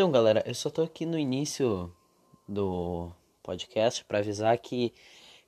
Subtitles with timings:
[0.00, 1.92] Então, galera, eu só tô aqui no início
[2.48, 3.10] do
[3.42, 4.94] podcast para avisar que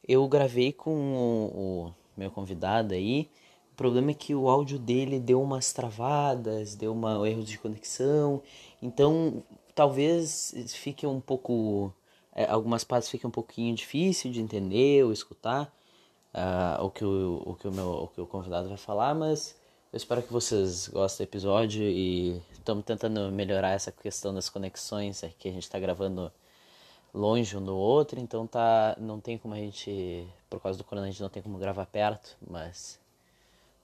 [0.06, 1.46] eu gravei com o,
[1.86, 3.30] o, meu convidado aí.
[3.72, 8.42] O problema é que o áudio dele deu umas travadas, deu uma erro de conexão.
[8.82, 9.42] Então,
[9.74, 11.90] talvez fique um pouco
[12.34, 15.74] é, algumas partes fiquem um pouquinho difícil de entender ou escutar
[16.34, 19.58] uh, o que o, o que o meu o que o convidado vai falar, mas
[19.92, 25.22] eu espero que vocês gostem do episódio e estamos tentando melhorar essa questão das conexões,
[25.22, 26.32] é que a gente está gravando
[27.12, 31.08] longe um do outro, então tá, não tem como a gente, por causa do corona,
[31.08, 32.98] a gente não tem como gravar perto, mas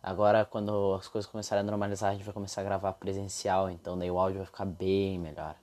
[0.03, 3.99] agora quando as coisas começarem a normalizar, a gente vai começar a gravar presencial, então
[3.99, 5.57] daí o áudio vai ficar bem melhor.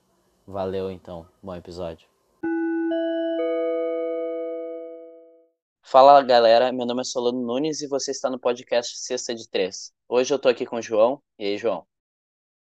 [0.46, 2.15] Valeu então, bom episódio.
[5.88, 9.94] Fala galera, meu nome é Solano Nunes e você está no podcast Sexta de Três.
[10.10, 11.22] Hoje eu tô aqui com o João.
[11.38, 11.86] E aí, João?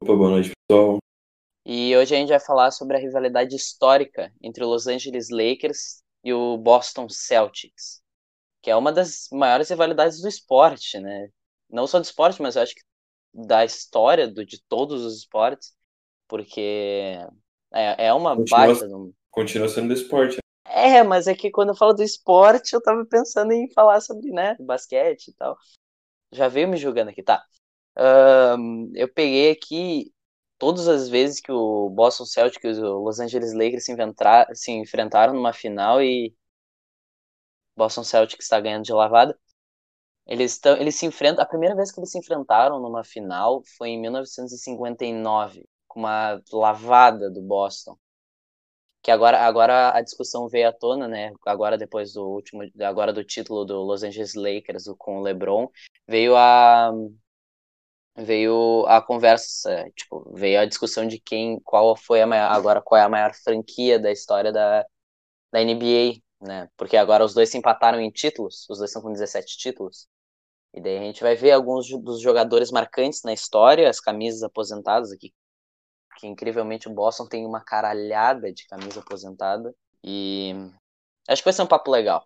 [0.04, 1.00] Opa, boa noite, pessoal.
[1.66, 6.04] E hoje a gente vai falar sobre a rivalidade histórica entre o Los Angeles Lakers
[6.24, 8.04] e o Boston Celtics,
[8.62, 11.30] que é uma das maiores rivalidades do esporte, né?
[11.68, 12.82] Não só do esporte, mas eu acho que
[13.34, 15.76] da história do, de todos os esportes,
[16.28, 17.18] porque
[17.74, 18.88] é, é uma continua, baita.
[19.32, 20.38] Continua sendo do esporte.
[20.78, 24.30] É, mas é que quando eu falo do esporte, eu tava pensando em falar sobre,
[24.32, 25.58] né, basquete e tal.
[26.32, 27.44] Já veio me julgando aqui, tá?
[27.98, 30.14] Um, eu peguei aqui
[30.60, 33.96] todas as vezes que o Boston Celtics e o Los Angeles Lakers se,
[34.54, 36.36] se enfrentaram numa final e
[37.76, 39.36] Boston Celtics está ganhando de lavada.
[40.28, 41.44] Eles, tão, eles se enfrentam.
[41.44, 47.32] A primeira vez que eles se enfrentaram numa final foi em 1959, com uma lavada
[47.32, 47.98] do Boston
[49.02, 51.32] que agora, agora a discussão veio à tona, né?
[51.46, 55.70] Agora depois do último, agora do título do Los Angeles Lakers com o LeBron,
[56.08, 56.92] veio a
[58.18, 63.00] veio a conversa, tipo, veio a discussão de quem, qual foi a maior, agora qual
[63.00, 64.84] é a maior franquia da história da,
[65.52, 66.70] da NBA, né?
[66.78, 70.08] Porque agora os dois se empataram em títulos, os dois são com 17 títulos.
[70.74, 75.12] E daí a gente vai ver alguns dos jogadores marcantes na história, as camisas aposentadas
[75.12, 75.34] aqui,
[76.18, 79.74] que incrivelmente o Boston tem uma caralhada de camisa aposentada.
[80.04, 80.54] E
[81.28, 82.26] acho que vai ser um papo legal.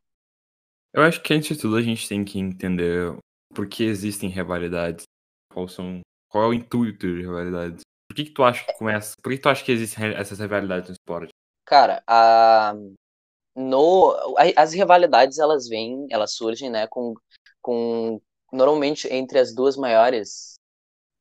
[0.93, 3.15] Eu acho que antes de tudo a gente tem que entender
[3.53, 5.03] por que existem rivalidades,
[5.51, 7.81] qual são, qual é o intuito de rivalidades.
[8.09, 9.15] Por que, que tu acha que começa?
[9.21, 11.31] Por que, que tu acha que existem essas rivalidades no esporte?
[11.65, 12.73] Cara, a
[13.55, 14.15] no
[14.55, 17.13] as rivalidades elas vêm, elas surgem, né, com
[17.61, 18.19] com
[18.51, 20.55] normalmente entre as duas maiores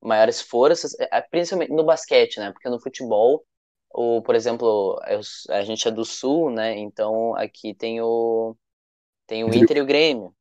[0.02, 2.52] maiores forças, é, é, principalmente no basquete, né?
[2.52, 3.44] Porque no futebol,
[3.92, 6.78] o, por exemplo, eu, a gente é do Sul, né?
[6.78, 8.56] Então aqui tem o
[9.26, 10.34] tem o Inter e o Grêmio.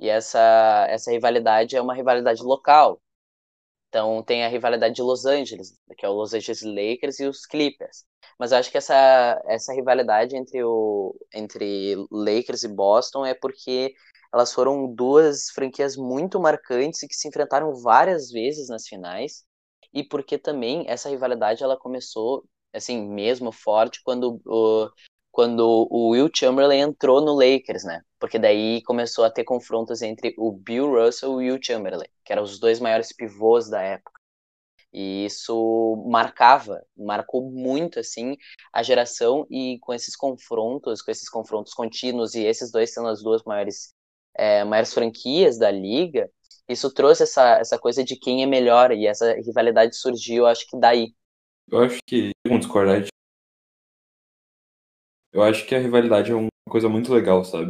[0.00, 3.00] E essa essa rivalidade é uma rivalidade local.
[3.88, 7.46] Então tem a rivalidade de Los Angeles, que é o Los Angeles Lakers e os
[7.46, 8.04] Clippers.
[8.38, 13.94] Mas eu acho que essa essa rivalidade entre o entre Lakers e Boston é porque
[14.34, 19.44] elas foram duas franquias muito marcantes e que se enfrentaram várias vezes nas finais.
[19.92, 24.90] E porque também essa rivalidade ela começou assim mesmo forte quando o
[25.30, 28.02] quando o Will Chamberlain entrou no Lakers, né?
[28.20, 32.32] Porque daí começou a ter confrontos entre o Bill Russell e o Will Chamberlain, que
[32.32, 34.20] eram os dois maiores pivôs da época.
[34.92, 38.36] E isso marcava, marcou muito assim
[38.72, 43.20] a geração e com esses confrontos, com esses confrontos contínuos e esses dois sendo as
[43.20, 43.92] duas maiores
[44.36, 46.30] é, maiores franquias da liga,
[46.68, 50.78] isso trouxe essa, essa coisa de quem é melhor e essa rivalidade surgiu, acho que
[50.78, 51.12] daí.
[51.70, 53.04] Eu acho que, vamos discordar,
[55.32, 57.68] eu acho que a rivalidade é uma coisa muito legal, sabe?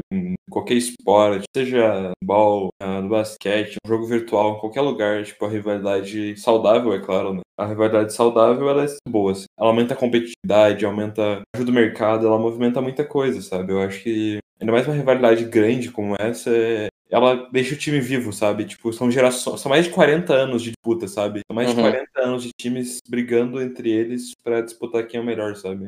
[0.54, 5.48] Qualquer esporte, seja futebol, ah, no basquete, um jogo virtual, em qualquer lugar, tipo, a
[5.48, 7.40] rivalidade saudável, é claro, né?
[7.58, 9.46] A rivalidade saudável, ela é boa, assim.
[9.58, 13.72] Ela aumenta a competitividade, aumenta, ajuda o mercado, ela movimenta muita coisa, sabe?
[13.72, 16.86] Eu acho que ainda mais uma rivalidade grande como essa, é...
[17.10, 18.64] ela deixa o time vivo, sabe?
[18.64, 21.40] Tipo, são gerações, são mais de 40 anos de disputa, sabe?
[21.50, 21.74] São mais uhum.
[21.74, 25.86] de 40 anos de times brigando entre eles para disputar quem é o melhor, sabe?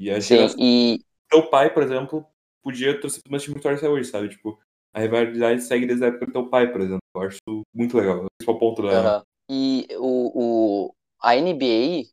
[0.00, 0.58] E a Sim, geração...
[0.60, 0.98] e
[1.30, 2.26] teu pai, por exemplo,
[2.68, 4.28] podia torcer pro meu time que torce hoje, sabe?
[4.28, 4.58] Tipo,
[4.92, 7.00] a rivalidade segue desde a época do teu pai, por exemplo.
[7.16, 7.38] Eu acho
[7.74, 8.26] muito legal.
[8.40, 9.18] Esse é o ponto da.
[9.18, 9.22] Uhum.
[9.50, 12.10] E o, o, a NBA,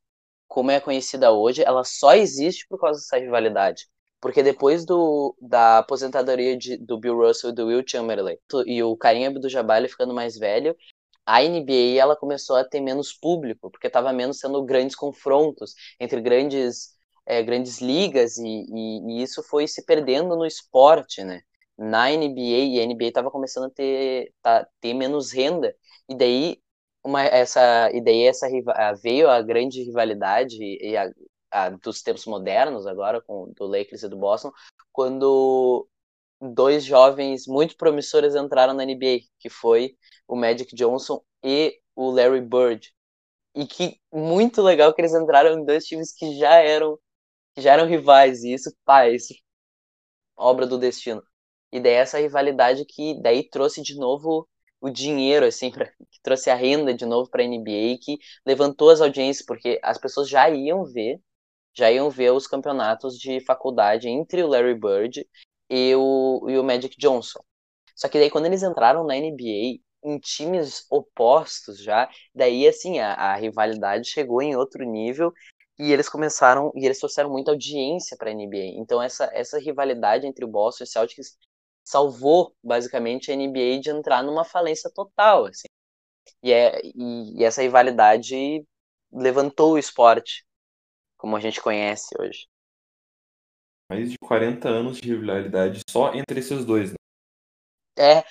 [0.48, 3.88] como é conhecida hoje, ela só existe por causa dessa rivalidade.
[4.22, 8.96] Porque depois do, da aposentadoria de, do Bill Russell e do Will Chamberlain e o
[8.96, 10.76] Karim Abdul-Jabbar ficando mais velho,
[11.26, 16.22] a NBA ela começou a ter menos público, porque estava menos sendo grandes confrontos entre
[16.22, 16.95] grandes,
[17.26, 21.42] é, grandes ligas e, e, e, isso foi se perdendo no esporte, né?
[21.78, 25.76] Na NBA e a NBA estava começando a ter, tá, ter menos renda
[26.10, 26.62] e daí
[27.04, 28.48] uma, essa e daí essa
[29.02, 31.12] veio a grande rivalidade e a,
[31.52, 34.52] a, dos tempos modernos agora, com do Lakers e do Boston,
[34.92, 35.88] quando
[36.42, 42.42] dois jovens muito promissores entraram na NBA, que foi o Magic Johnson e o Larry
[42.42, 42.94] Bird.
[43.56, 47.00] E que muito legal que eles entraram em dois times que já eram
[47.56, 49.34] que já eram rivais, e isso, pá, isso
[50.36, 51.24] obra do destino.
[51.72, 54.48] E daí essa rivalidade que daí trouxe de novo
[54.82, 58.90] o dinheiro, assim, pra, que trouxe a renda de novo para a NBA, que levantou
[58.90, 61.20] as audiências, porque as pessoas já iam ver,
[61.74, 65.28] já iam ver os campeonatos de faculdade entre o Larry Bird
[65.70, 67.42] e o, e o Magic Johnson.
[67.96, 73.14] Só que daí quando eles entraram na NBA, em times opostos já, daí assim, a,
[73.14, 75.34] a rivalidade chegou em outro nível
[75.78, 78.80] e eles começaram e eles trouxeram muita audiência para a NBA.
[78.80, 81.38] Então essa essa rivalidade entre o Boston e o Celtics
[81.84, 85.68] salvou basicamente a NBA de entrar numa falência total, assim.
[86.42, 88.66] E, é, e, e essa rivalidade
[89.12, 90.46] levantou o esporte
[91.18, 92.48] como a gente conhece hoje.
[93.90, 96.96] Mais de 40 anos de rivalidade só entre esses dois, né?
[97.98, 98.24] É,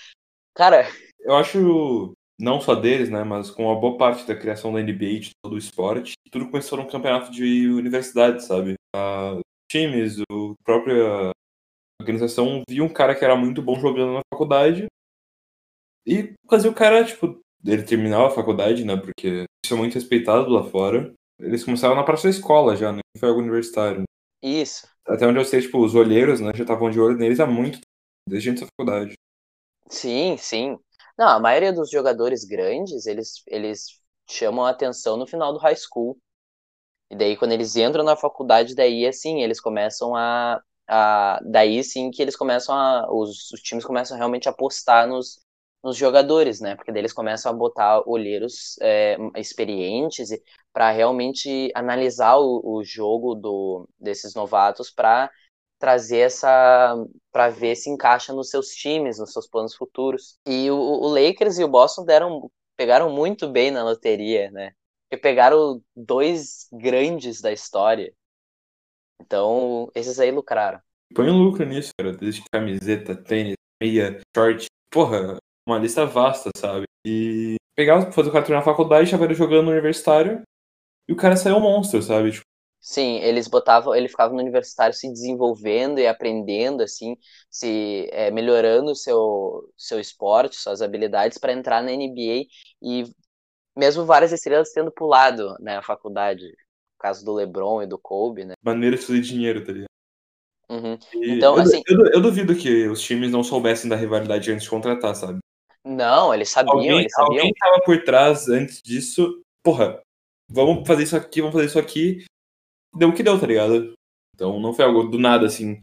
[0.54, 0.86] cara.
[1.20, 5.20] Eu acho, não só deles, né, mas com a boa parte da criação da NBA,
[5.20, 8.74] de todo o esporte, tudo começou num campeonato de universidade, sabe?
[8.94, 9.40] Uh,
[9.70, 11.30] times, o próprio
[12.00, 14.86] organização via um cara que era muito bom jogando na faculdade
[16.06, 18.96] e fazia o cara, tipo, ele terminava a faculdade, né?
[18.96, 21.12] Porque isso é muito respeitado lá fora.
[21.40, 23.00] Eles começaram na da escola já, né?
[23.18, 24.04] Foi algo universitário.
[24.42, 24.86] Isso.
[25.06, 26.52] Até onde eu sei, tipo, os olheiros, né?
[26.54, 27.80] Já estavam de olho neles há muito
[28.28, 29.14] desde antes da faculdade.
[29.88, 30.78] Sim, sim.
[31.16, 35.76] Não, a maioria dos jogadores grandes, eles, eles chamam a atenção no final do high
[35.76, 36.18] school.
[37.10, 42.10] E daí, quando eles entram na faculdade, daí, assim, eles começam a, ah, daí sim
[42.10, 43.06] que eles começam a.
[43.12, 45.40] Os, os times começam realmente a apostar nos,
[45.82, 46.76] nos jogadores, né?
[46.76, 50.30] Porque daí eles começam a botar olheiros é, experientes
[50.72, 55.30] para realmente analisar o, o jogo do, desses novatos para
[55.78, 56.94] trazer essa
[57.32, 60.38] para ver se encaixa nos seus times, nos seus planos futuros.
[60.46, 64.72] E o, o Lakers e o Boston deram pegaram muito bem na loteria, né?
[65.08, 68.12] Porque pegaram dois grandes da história.
[69.20, 70.80] Então, esses aí lucraram.
[71.14, 72.12] Põe um lucro nisso, cara.
[72.12, 74.66] Desde camiseta, tênis, meia, short.
[74.90, 76.84] Porra, uma lista vasta, sabe?
[77.06, 80.42] E pegava, fazer o cara na faculdade, já ele jogando no universitário.
[81.08, 82.32] E o cara saiu um monstro, sabe?
[82.32, 82.44] Tipo,
[82.86, 87.16] Sim, eles botavam, ele ficava no universitário se desenvolvendo e aprendendo, assim,
[87.48, 92.44] se é, melhorando o seu, seu esporte, suas habilidades para entrar na NBA
[92.82, 93.10] e
[93.74, 96.44] mesmo várias estrelas tendo pulado né, a faculdade
[96.98, 98.52] caso do LeBron e do Kobe, né?
[98.62, 99.88] Maneira de fazer dinheiro, tá ligado?
[100.68, 100.98] Uhum.
[101.14, 101.82] Então, eu, assim.
[101.88, 105.38] Eu, eu, duvido que os times não soubessem da rivalidade antes de contratar, sabe?
[105.82, 107.38] Não, eles sabiam, alguém, eles sabiam.
[107.38, 109.40] Alguém tava por trás antes disso.
[109.62, 110.02] Porra,
[110.50, 112.26] vamos fazer isso aqui, vamos fazer isso aqui.
[112.96, 113.94] Deu o que deu, tá ligado?
[114.34, 115.80] Então não foi algo do nada, assim.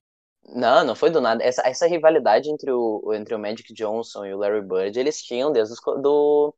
[0.53, 1.43] Não, não foi do nada.
[1.43, 5.51] Essa, essa rivalidade entre o, entre o Magic Johnson e o Larry Bird, eles tinham
[5.51, 6.53] desde, do,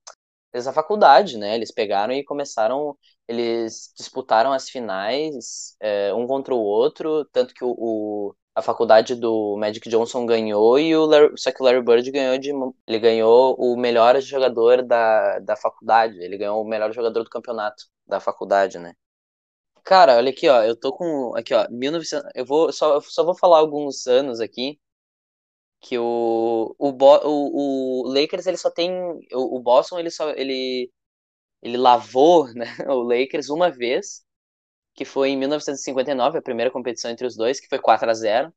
[0.51, 1.55] desde a faculdade, né?
[1.55, 2.97] Eles pegaram e começaram
[3.27, 9.15] eles disputaram as finais é, um contra o outro, tanto que o, o, a faculdade
[9.15, 12.51] do Magic Johnson ganhou e o Larry, só que o Larry Bird ganhou de
[12.87, 17.85] ele ganhou o melhor jogador da, da faculdade, ele ganhou o melhor jogador do campeonato
[18.05, 18.93] da faculdade, né?
[19.85, 23.23] Cara, olha aqui, ó, eu tô com aqui, ó, 1900, eu vou só eu só
[23.23, 24.77] vou falar alguns anos aqui
[25.81, 28.91] que o o, o, o Lakers ele só tem
[29.33, 30.89] o, o Boston ele só ele
[31.61, 34.23] ele lavou né, o Lakers uma vez,
[34.95, 38.53] que foi em 1959, a primeira competição entre os dois, que foi 4 a 0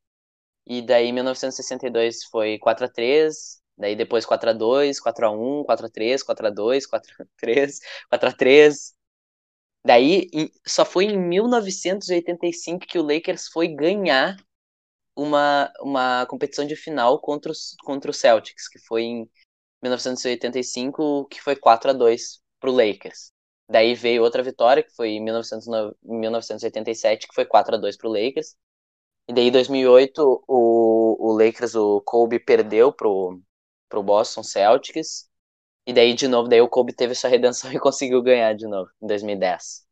[0.66, 5.33] E daí em 1962 foi 4 a 3 daí depois 4 a 2 4 a
[5.33, 5.64] 1
[9.87, 10.28] Daí
[10.66, 14.37] só foi em 1985 que o Lakers foi ganhar
[15.14, 19.31] uma, uma competição de final contra, os, contra o Celtics, que foi em
[19.81, 23.31] 1985, que foi 4 a 2 pro Lakers.
[23.71, 28.57] Daí veio outra vitória, que foi em 1987, que foi 4 a 2 pro Lakers.
[29.28, 33.40] E daí em 2008, o, o Lakers, o Kobe perdeu pro,
[33.88, 35.31] pro Boston Celtics.
[35.87, 38.90] E daí, de novo, daí o Kobe teve sua redenção e conseguiu ganhar de novo,
[39.00, 39.87] em 2010.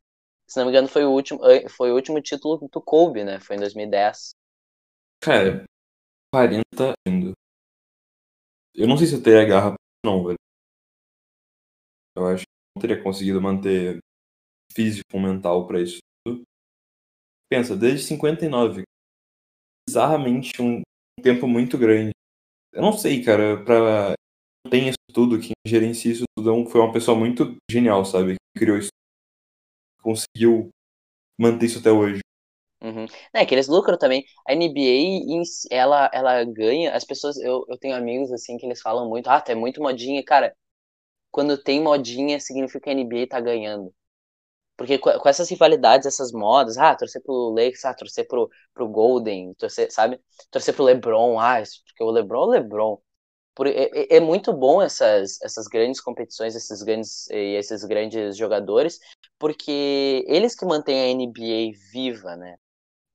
[0.46, 3.40] Se não me engano, foi o último, foi o último título do Kobe, né?
[3.40, 4.34] Foi em 2010.
[5.22, 5.64] Cara,
[6.32, 7.32] 40 indo.
[8.74, 9.74] Eu não sei se eu teria garra
[10.04, 10.36] não, velho.
[12.16, 12.44] Eu acho
[12.76, 13.98] não teria conseguido manter
[14.72, 16.42] físico mental para isso tudo.
[17.48, 18.82] Pensa, desde 59,
[19.88, 20.82] bizarramente um
[21.22, 22.10] tempo muito grande.
[22.72, 24.14] Eu não sei, cara, pra
[24.68, 28.34] tem tudo, quem gerencia isso tudo é foi uma pessoa muito genial, sabe?
[28.34, 28.90] Que criou isso.
[30.02, 30.68] Conseguiu
[31.38, 32.20] manter isso até hoje.
[32.82, 33.06] Uhum.
[33.32, 34.24] É que eles lucram também.
[34.46, 36.94] A NBA, ela, ela ganha.
[36.94, 40.22] As pessoas, eu, eu tenho amigos assim que eles falam muito, ah, é muito modinha.
[40.22, 40.54] Cara,
[41.30, 43.94] quando tem modinha, significa que a NBA tá ganhando.
[44.76, 49.54] Porque com, essas rivalidades, essas modas, ah, torcer pro Lakers, ah, torcer pro, pro Golden,
[49.54, 50.20] torcer, sabe?
[50.50, 53.00] Torcer pro LeBron, ah, porque o LeBron é o LeBron.
[53.54, 58.98] Por, é, é, é, muito bom essas, essas grandes competições, esses grandes, esses grandes jogadores,
[59.38, 62.56] porque eles que mantêm a NBA viva, né?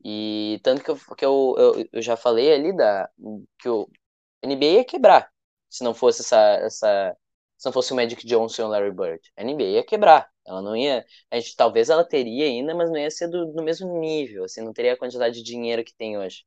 [0.03, 3.09] E tanto que eu, que eu, eu, eu já falei ali da,
[3.59, 3.89] que o
[4.43, 5.29] NBA ia quebrar
[5.69, 7.17] se não fosse essa, essa
[7.57, 9.21] se não fosse o Magic Johnson e o Larry Bird.
[9.37, 10.29] A NBA ia quebrar.
[10.47, 11.05] Ela não ia.
[11.29, 14.61] A gente, talvez ela teria ainda, mas não ia ser do, do mesmo nível, assim,
[14.61, 16.43] não teria a quantidade de dinheiro que tem hoje.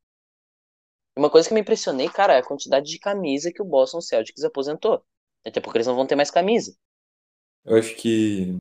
[1.17, 4.45] Uma coisa que me impressionei, cara, é a quantidade de camisa que o Boston Celtics
[4.45, 5.05] aposentou.
[5.47, 6.75] Até porque eles não vão ter mais camisa.
[7.65, 8.57] Eu acho que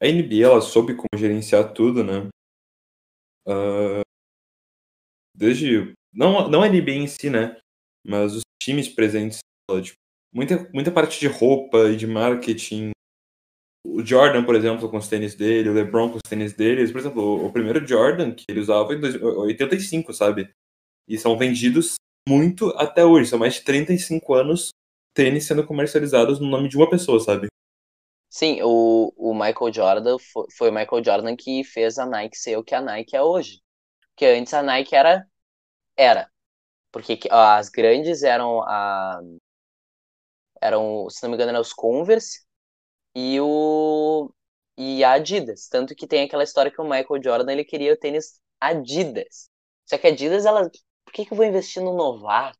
[0.00, 2.28] a NBA ela soube como gerenciar tudo, né?
[3.46, 4.02] Uh,
[5.34, 7.58] desde não não a NBA em si, né?
[8.06, 9.38] Mas os times presentes,
[9.82, 9.96] tipo,
[10.32, 12.90] muita muita parte de roupa e de marketing.
[13.86, 16.98] O Jordan, por exemplo, com os tênis dele, o LeBron com os tênis dele, por
[16.98, 20.52] exemplo, o primeiro Jordan que ele usava em 85, sabe?
[21.08, 21.94] E são vendidos
[22.28, 23.30] muito até hoje.
[23.30, 24.70] São mais de 35 anos
[25.14, 27.48] tênis sendo comercializados no nome de uma pessoa, sabe?
[28.28, 32.56] Sim, o, o Michael Jordan foi, foi o Michael Jordan que fez a Nike ser
[32.58, 33.62] o que a Nike é hoje.
[34.10, 35.26] Porque antes a Nike era.
[35.96, 36.30] Era.
[36.92, 39.20] Porque as grandes eram a.
[40.60, 42.44] Eram, se não me engano, eram os Converse
[43.14, 44.30] e o.
[44.76, 45.68] E a Adidas.
[45.68, 49.48] Tanto que tem aquela história que o Michael Jordan ele queria o tênis Adidas.
[49.86, 50.70] Só que a Adidas, ela
[51.08, 52.58] por que, que eu vou investir no novato?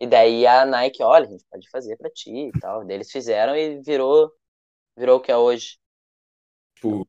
[0.00, 2.84] E daí a Nike, olha, a gente pode fazer para ti e tal.
[2.84, 4.30] Daí eles fizeram e virou,
[4.96, 5.78] virou o que é hoje.
[6.76, 7.08] Tipo,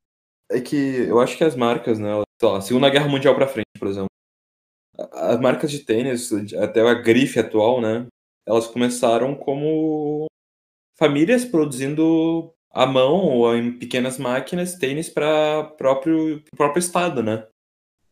[0.49, 2.09] é que eu acho que as marcas, né,
[2.39, 4.07] sei lá, Segunda Guerra Mundial pra frente, por exemplo,
[5.11, 8.07] as marcas de tênis, até a grife atual, né,
[8.47, 10.25] elas começaram como
[10.97, 17.47] famílias produzindo à mão ou em pequenas máquinas tênis para próprio próprio estado, né?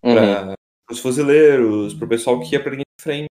[0.03, 0.57] Uhum
[0.89, 3.27] os fuzileiros, pro pessoal que ia pra linha de frente.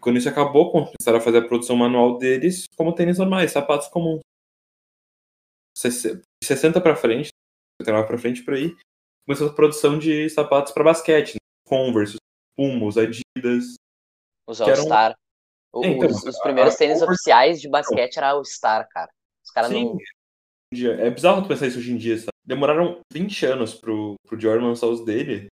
[0.00, 4.20] Quando isso acabou, começaram a fazer a produção manual deles como tênis normais, sapatos comuns.
[5.76, 7.30] 60 para frente,
[7.80, 8.76] 79 para frente por aí,
[9.26, 11.38] começou a produção de sapatos para basquete, né?
[11.66, 12.16] Converse,
[12.56, 13.74] Pumos, Adidas.
[14.46, 15.12] Os All-Star.
[15.82, 19.10] É, então, os, os, primeiros tênis oficiais de basquete era o Star, cara.
[19.44, 19.96] Os caras não.
[20.72, 22.30] É bizarro tu pensar isso hoje em dia, sabe?
[22.44, 25.48] Demoraram 20 anos pro, pro Jordan lançar os dele.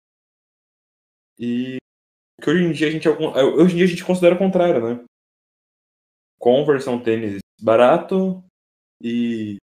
[1.41, 1.79] E
[2.43, 5.05] que hoje em dia a gente hoje em dia a gente considera o contrário, né?
[6.39, 8.45] Converse é um tênis barato
[9.03, 9.57] e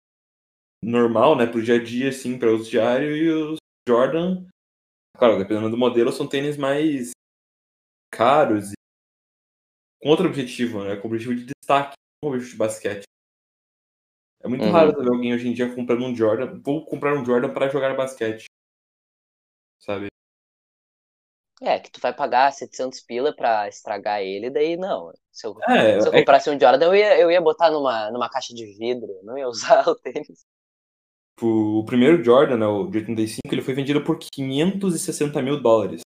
[0.81, 4.47] normal, né, pro dia a dia assim, para uso diário e os Jordan,
[5.17, 7.11] claro, dependendo do modelo, são tênis mais
[8.11, 8.75] caros e
[10.01, 13.05] com outro objetivo, né, com objetivo de destaque, com objetivo de basquete.
[14.43, 14.73] É muito uhum.
[14.73, 17.97] raro ver alguém hoje em dia comprando um Jordan, vou comprar um Jordan para jogar
[17.97, 18.45] basquete.
[19.81, 20.09] Sabe?
[21.63, 25.13] É, que tu vai pagar 700 pila pra estragar ele, daí não.
[25.31, 26.53] Se eu, é, se eu é comprasse é...
[26.53, 29.89] um Jordan, eu ia, eu ia botar numa, numa caixa de vidro, não ia usar
[29.89, 30.45] o tênis.
[31.41, 36.03] O primeiro Jordan, né, o de 85, ele foi vendido por 560 mil dólares.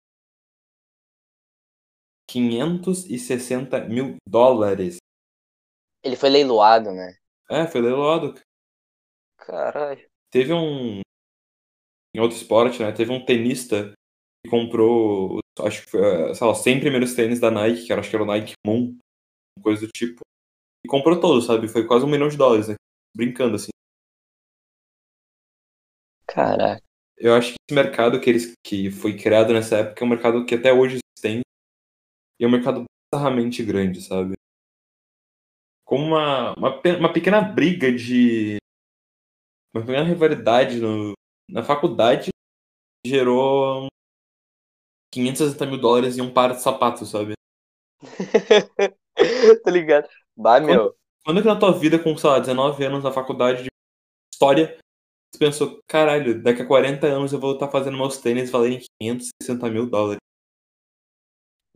[2.28, 4.98] 560 mil dólares.
[6.02, 7.16] Ele foi leiloado, né?
[7.50, 8.34] É, foi leiloado.
[9.38, 10.08] Caralho.
[10.30, 11.00] Teve um.
[12.14, 12.92] Em outro esporte, né?
[12.92, 13.92] Teve um tenista
[14.46, 18.16] comprou acho que foi, eh, sei lá, 100 primeiros tênis da Nike, que acho que
[18.16, 18.96] era o Nike Moon,
[19.62, 20.20] coisa do tipo.
[20.84, 21.68] E comprou todos, sabe?
[21.68, 22.74] Foi quase um milhão de dólares, né?
[23.16, 23.70] Brincando, assim.
[26.26, 26.82] Caraca.
[27.16, 30.44] Eu acho que esse mercado que, eles, que foi criado nessa época é um mercado
[30.44, 31.40] que até hoje tem.
[32.38, 34.34] E é um mercado bizarramente grande, sabe?
[35.84, 38.58] Como uma, uma, uma pequena briga de.
[39.74, 41.12] Uma pequena rivalidade no,
[41.48, 42.30] na faculdade
[43.06, 43.88] gerou
[45.16, 47.32] 560 mil dólares em um par de sapatos, sabe?
[49.64, 50.06] tá ligado?
[50.36, 50.76] Bah, meu.
[50.76, 53.68] Quando, quando que na tua vida, com, sei lá, 19 anos na faculdade de
[54.32, 54.78] história,
[55.32, 59.70] você pensou, caralho, daqui a 40 anos eu vou estar fazendo meus tênis valerem 560
[59.70, 60.18] mil dólares.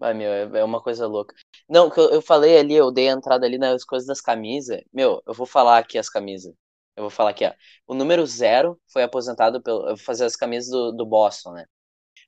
[0.03, 1.35] Ai, meu, é, é uma coisa louca.
[1.69, 4.83] Não, que eu, eu falei ali, eu dei a entrada ali nas coisas das camisas.
[4.93, 6.55] Meu, eu vou falar aqui as camisas.
[6.97, 7.53] Eu vou falar aqui, ó.
[7.87, 9.83] O número zero foi aposentado pelo.
[9.83, 11.65] Eu vou fazer as camisas do, do Boston, né?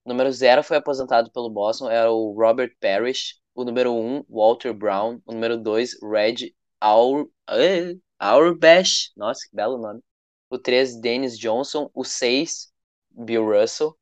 [0.09, 3.41] Número 0 foi aposentado pelo Boston, era o Robert Parrish.
[3.55, 5.21] O número 1, um, Walter Brown.
[5.27, 7.29] O número 2, Red Aur...
[7.51, 9.13] Uh, Auerbach.
[9.17, 10.01] Nossa, que belo nome.
[10.49, 11.91] O 3, Dennis Johnson.
[11.95, 12.73] O 6,
[13.11, 13.99] Bill Russell.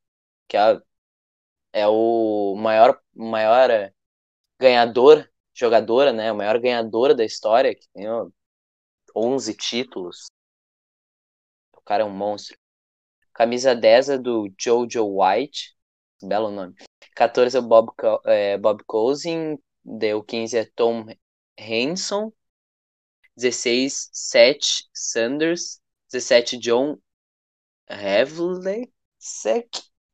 [0.49, 0.81] Que é
[1.73, 3.71] é o maior, maior
[4.59, 6.33] ganhador, jogadora, né?
[6.33, 8.07] O maior ganhadora da história, que tem
[9.15, 10.27] 11 títulos.
[11.77, 12.57] O cara é um monstro.
[13.33, 15.77] Camisa 10 é do Jojo White.
[16.23, 16.75] Belo nome.
[17.15, 17.93] 14 é o Bob,
[18.25, 19.59] é, Bob Cousin.
[19.85, 21.07] Deu 15 é Tom
[21.59, 22.33] Hanson.
[23.37, 25.81] 16, Seth Sanders.
[26.13, 26.99] 17, John
[27.89, 29.69] Havlicek.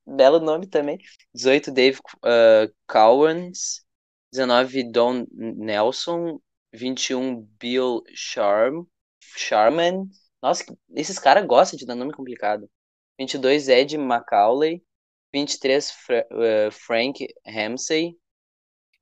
[0.07, 0.99] Belo nome também.
[1.35, 3.85] 18, Dave uh, Cowens.
[4.33, 6.41] 19, Don Nelson.
[6.77, 8.87] 21, Bill Sharm,
[9.21, 10.09] Sharman.
[10.43, 12.69] Nossa, esses caras gostam de dar nome complicado.
[13.19, 14.85] 22, Ed McCauley.
[15.33, 18.17] 23, Fra uh, Frank Ramsey.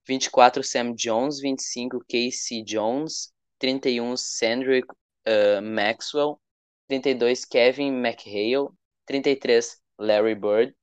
[0.07, 1.41] 24, Sam Jones.
[1.41, 3.33] 25, Casey Jones.
[3.59, 4.87] 31, Sandrick
[5.27, 6.41] uh, Maxwell.
[6.89, 8.69] 32, Kevin McHale.
[9.07, 10.75] 33, Larry Bird.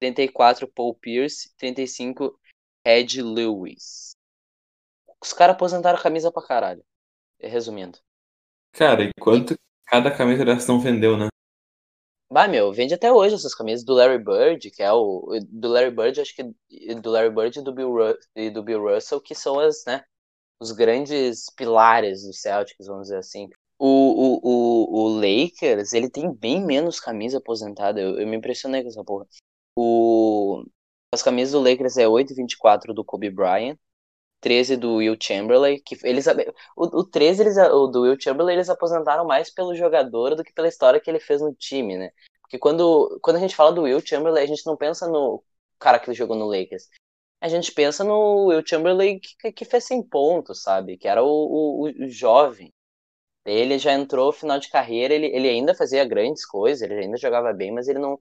[0.00, 1.50] 34, Paul Pierce.
[1.58, 2.38] 35,
[2.84, 4.14] Ed Lewis.
[5.22, 6.82] Os caras aposentaram a camisa pra caralho.
[7.38, 7.98] Resumindo.
[8.72, 11.28] Cara, e quanto cada camisa dessa não vendeu, né?
[12.32, 15.28] Bah, meu, vende até hoje essas camisas do Larry Bird, que é o.
[15.48, 16.44] Do Larry Bird, acho que.
[16.94, 20.04] Do Larry Bird e do Bill, Ru e do Bill Russell, que são as, né?
[20.60, 23.48] Os grandes pilares do Celtics, vamos dizer assim.
[23.76, 28.00] O, o, o, o Lakers, ele tem bem menos camisa aposentada.
[28.00, 29.26] Eu, eu me impressionei com essa porra.
[29.76, 30.64] O,
[31.12, 33.76] as camisas do Lakers é 8,24 do Kobe Bryant.
[34.40, 36.26] 13 do Will Chamberlain, que eles
[36.76, 40.52] o, o 13 eles, o do Will Chamberlain eles aposentaram mais pelo jogador do que
[40.52, 42.10] pela história que ele fez no time, né?
[42.42, 45.42] Porque quando, quando a gente fala do Will Chamberlain, a gente não pensa no
[45.78, 46.88] cara que ele jogou no Lakers.
[47.40, 50.96] A gente pensa no Will Chamberlain que, que fez 100 pontos, sabe?
[50.98, 52.72] Que era o, o, o jovem.
[53.44, 57.52] Ele já entrou final de carreira, ele, ele ainda fazia grandes coisas, ele ainda jogava
[57.52, 58.18] bem, mas ele não,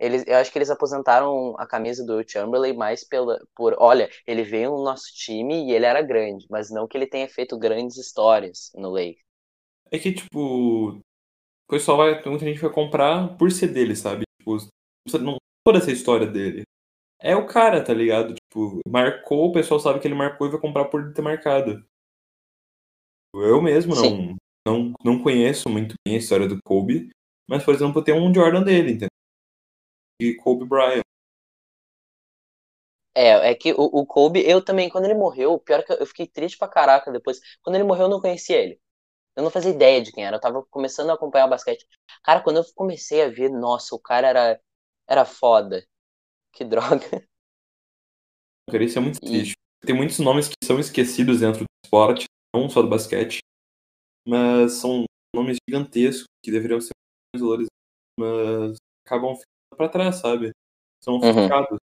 [0.00, 4.42] eles, eu acho que eles aposentaram a camisa do Chamberlain mais pela, por, olha, ele
[4.42, 7.98] veio no nosso time e ele era grande, mas não que ele tenha feito grandes
[7.98, 9.22] histórias no Lakers.
[9.90, 11.02] É que, tipo, o
[11.68, 14.22] pessoal vai, muita gente vai comprar por ser dele, sabe?
[14.40, 14.56] Tipo,
[15.20, 16.62] não toda essa história dele.
[17.20, 18.34] É o cara, tá ligado?
[18.34, 21.84] Tipo, marcou, o pessoal sabe que ele marcou e vai comprar por ter marcado.
[23.34, 24.36] Eu mesmo não,
[24.66, 27.10] não, não conheço muito bem a história do Kobe,
[27.48, 29.10] mas, por exemplo, tem um Jordan dele, entendeu?
[30.20, 31.02] E Kobe Bryant.
[33.14, 36.26] É, é que o, o Kobe, eu também, quando ele morreu, pior que eu fiquei
[36.26, 37.40] triste pra caraca depois.
[37.62, 38.80] Quando ele morreu, eu não conhecia ele.
[39.36, 40.36] Eu não fazia ideia de quem era.
[40.36, 41.86] Eu tava começando a acompanhar o basquete.
[42.22, 44.60] Cara, quando eu comecei a ver, nossa, o cara era,
[45.08, 45.84] era foda.
[46.52, 47.26] Que droga.
[48.70, 49.52] Cara, isso é muito triste.
[49.52, 49.86] E...
[49.86, 53.38] Tem muitos nomes que são esquecidos dentro do esporte, não só do basquete,
[54.28, 55.04] mas são
[55.34, 56.90] nomes gigantescos que deveriam ser
[57.34, 57.70] mais valorizados,
[58.18, 59.34] mas acabam
[59.76, 60.52] para trás, sabe?
[61.02, 61.34] São uhum.
[61.34, 61.78] focados.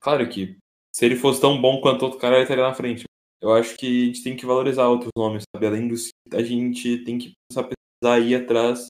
[0.00, 0.56] Claro que
[0.94, 3.04] se ele fosse tão bom quanto outro cara, ele estaria na frente.
[3.40, 5.66] Eu acho que a gente tem que valorizar outros nomes, sabe?
[5.66, 5.94] Além do
[6.32, 8.86] a gente tem que começar a pesquisar aí atrás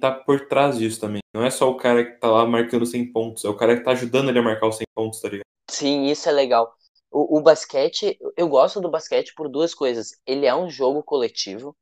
[0.00, 1.20] tá por trás disso também.
[1.34, 3.84] Não é só o cara que tá lá marcando 100 pontos, é o cara que
[3.84, 5.44] tá ajudando ele a marcar os 100 pontos, tá ligado?
[5.70, 6.74] Sim, isso é legal.
[7.10, 10.12] O, o basquete, eu gosto do basquete por duas coisas.
[10.26, 11.74] Ele é um jogo coletivo,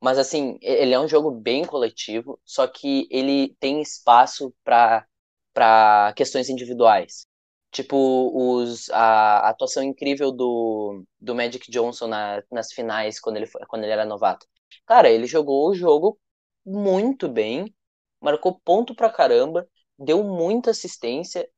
[0.00, 5.06] mas assim, ele é um jogo bem coletivo, só que ele tem espaço para
[5.54, 7.26] para questões individuais.
[7.70, 13.46] Tipo, os, a, a, atuação incrível do, do Magic Johnson na, nas finais, quando ele,
[13.68, 14.46] quando ele era novato.
[14.86, 16.18] Cara, ele jogou o jogo
[16.64, 17.74] muito bem,
[18.20, 19.66] marcou ponto pra caramba,
[19.98, 21.48] deu muita assistência,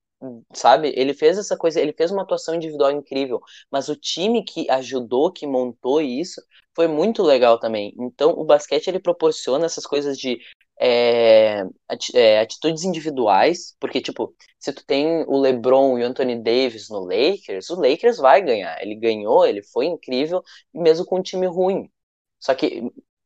[0.54, 0.92] sabe?
[0.96, 5.32] Ele fez essa coisa, ele fez uma atuação individual incrível, mas o time que ajudou,
[5.32, 6.40] que montou isso,
[6.78, 7.92] foi muito legal também.
[7.98, 10.38] Então, o basquete ele proporciona essas coisas de
[10.80, 11.64] é,
[12.40, 17.68] atitudes individuais, porque, tipo, se tu tem o LeBron e o Anthony Davis no Lakers,
[17.70, 18.80] o Lakers vai ganhar.
[18.80, 20.40] Ele ganhou, ele foi incrível,
[20.72, 21.90] mesmo com um time ruim.
[22.38, 22.80] Só que,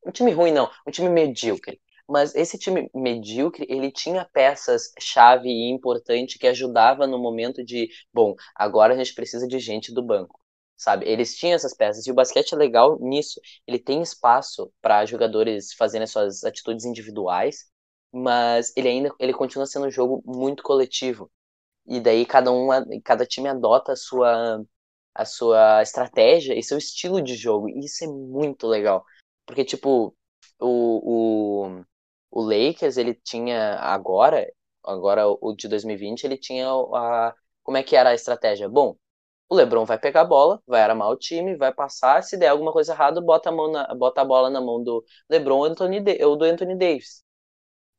[0.06, 1.78] um time ruim não, um time medíocre.
[2.08, 8.34] Mas esse time medíocre, ele tinha peças-chave e importante que ajudava no momento de, bom,
[8.56, 10.41] agora a gente precisa de gente do banco
[10.82, 11.06] sabe?
[11.08, 13.40] Eles tinham essas peças e o basquete é legal nisso.
[13.66, 17.66] Ele tem espaço para jogadores fazerem suas atitudes individuais,
[18.12, 21.30] mas ele ainda ele continua sendo um jogo muito coletivo.
[21.86, 22.68] E daí cada um,
[23.04, 24.64] cada time adota a sua
[25.14, 27.68] a sua estratégia e seu estilo de jogo.
[27.68, 29.04] E isso é muito legal.
[29.46, 30.16] Porque tipo,
[30.60, 31.84] o, o,
[32.30, 34.50] o Lakers, ele tinha agora,
[34.84, 38.68] agora o de 2020, ele tinha a como é que era a estratégia?
[38.68, 38.96] Bom,
[39.52, 42.22] o LeBron vai pegar a bola, vai armar o time, vai passar.
[42.22, 45.04] Se der alguma coisa errada, bota a, mão na, bota a bola na mão do
[45.28, 47.22] LeBron ou, Anthony, ou do Anthony Davis.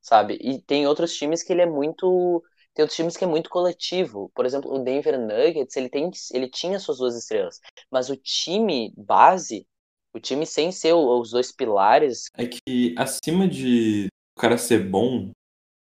[0.01, 0.39] Sabe?
[0.41, 2.43] E tem outros times que ele é muito.
[2.73, 4.31] Tem outros times que é muito coletivo.
[4.33, 7.59] Por exemplo, o Denver Nuggets, ele, tem, ele tinha suas duas estrelas.
[7.91, 9.67] Mas o time base,
[10.11, 12.31] o time sem ser os dois pilares.
[12.35, 15.29] É que acima de o cara ser bom,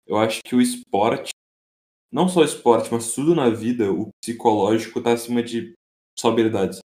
[0.08, 1.30] eu acho que o esporte,
[2.14, 5.74] não só esporte, mas tudo na vida, o psicológico tá acima de
[6.18, 6.80] só habilidades.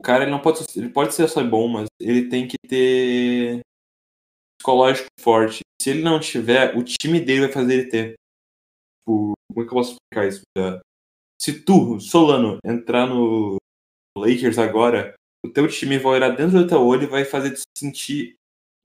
[0.00, 3.60] O cara ele não pode, ele pode ser só bom, mas ele tem que ter
[4.58, 5.60] psicológico forte.
[5.80, 8.14] Se ele não tiver, o time dele vai fazer ele ter.
[8.98, 10.42] Tipo, como é que eu posso explicar isso?
[11.40, 13.58] Se tu, Solano, entrar no
[14.18, 17.62] Lakers agora, o teu time vai olhar dentro do teu olho e vai fazer te
[17.78, 18.34] sentir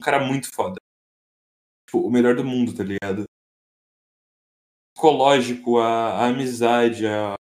[0.00, 0.76] um cara muito foda.
[1.86, 3.24] Tipo, o melhor do mundo, tá ligado?
[4.96, 7.34] Psicológico, a, a amizade, a,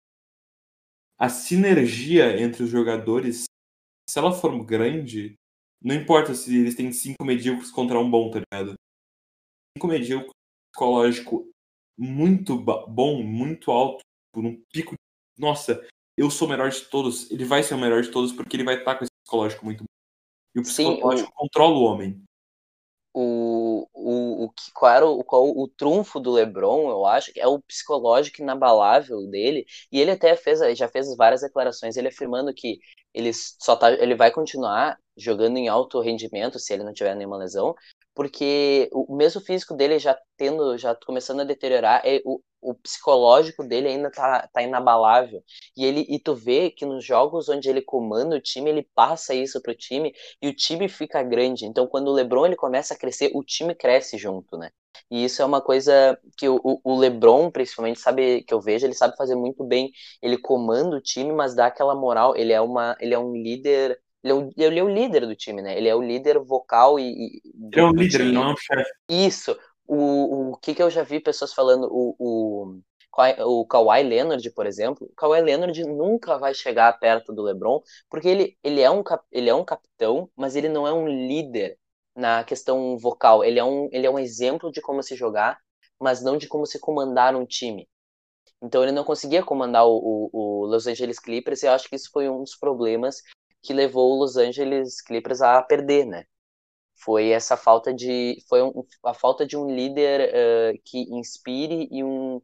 [1.19, 3.45] a sinergia entre os jogadores
[4.09, 5.35] se ela for grande,
[5.83, 8.75] não importa se eles têm cinco medíocres contra um bom, tá ligado?
[9.77, 10.33] Cinco medíocres
[10.73, 11.51] psicológico
[11.99, 14.01] muito bom, muito alto,
[14.33, 14.95] por um pico.
[15.39, 15.87] Nossa,
[16.17, 17.31] eu sou o melhor de todos.
[17.31, 19.81] Ele vai ser o melhor de todos porque ele vai estar com esse psicológico muito
[19.81, 20.57] bom.
[20.57, 21.37] E o psicológico Sim, o...
[21.37, 22.25] controla o homem
[23.15, 27.47] o, o, o que, qual era o, qual, o trunfo do LeBron, eu acho, é
[27.47, 32.79] o psicológico inabalável dele, e ele até fez, já fez várias declarações, ele afirmando que
[33.15, 37.37] ele só tá, ele vai continuar jogando em alto rendimento se ele não tiver nenhuma
[37.37, 37.75] lesão,
[38.15, 43.65] porque o mesmo físico dele já tendo, já começando a deteriorar, é, o, o psicológico
[43.65, 45.43] dele ainda tá, tá inabalável.
[45.77, 49.35] E ele e tu vê que nos jogos onde ele comanda o time, ele passa
[49.35, 51.67] isso pro time e o time fica grande.
[51.67, 54.71] Então quando o LeBron ele começa a crescer, o time cresce junto, né?
[55.11, 58.95] E isso é uma coisa que o, o LeBron, principalmente, sabe que eu vejo, ele
[58.95, 59.91] sabe fazer muito bem.
[60.23, 63.99] Ele comanda o time, mas dá aquela moral, ele é uma ele é um líder
[64.23, 65.77] ele é, o, ele é o líder do time, né?
[65.77, 67.41] Ele é o líder vocal e.
[67.73, 68.25] ele é um líder, time.
[68.25, 68.91] ele não é um chefe.
[69.09, 69.59] Isso.
[69.87, 72.81] O, o que, que eu já vi pessoas falando, o, o,
[73.45, 78.29] o Kawhi Leonard, por exemplo, o Kawhi Leonard nunca vai chegar perto do LeBron, porque
[78.29, 81.77] ele, ele, é um, ele é um capitão, mas ele não é um líder
[82.15, 83.45] na questão vocal.
[83.45, 85.59] Ele é um, ele é um exemplo de como se jogar,
[86.01, 87.89] mas não de como se comandar um time.
[88.63, 91.97] Então ele não conseguia comandar o, o, o Los Angeles Clippers e eu acho que
[91.97, 93.17] isso foi um dos problemas
[93.63, 96.25] que levou o Los Angeles Clippers a perder, né?
[96.95, 102.05] Foi essa falta de, foi um, a falta de um líder uh, que inspire e
[102.05, 102.41] um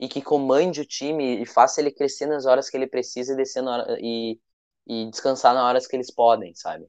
[0.00, 3.36] e que comande o time e faça ele crescer nas horas que ele precisa e
[3.36, 4.36] descer na hora, e,
[4.84, 6.86] e descansar nas horas que eles podem, sabe?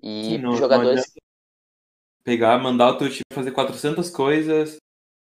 [0.00, 1.22] E Sim, não, jogadores não
[2.22, 4.76] pegar, mandar o teu time fazer 400 coisas.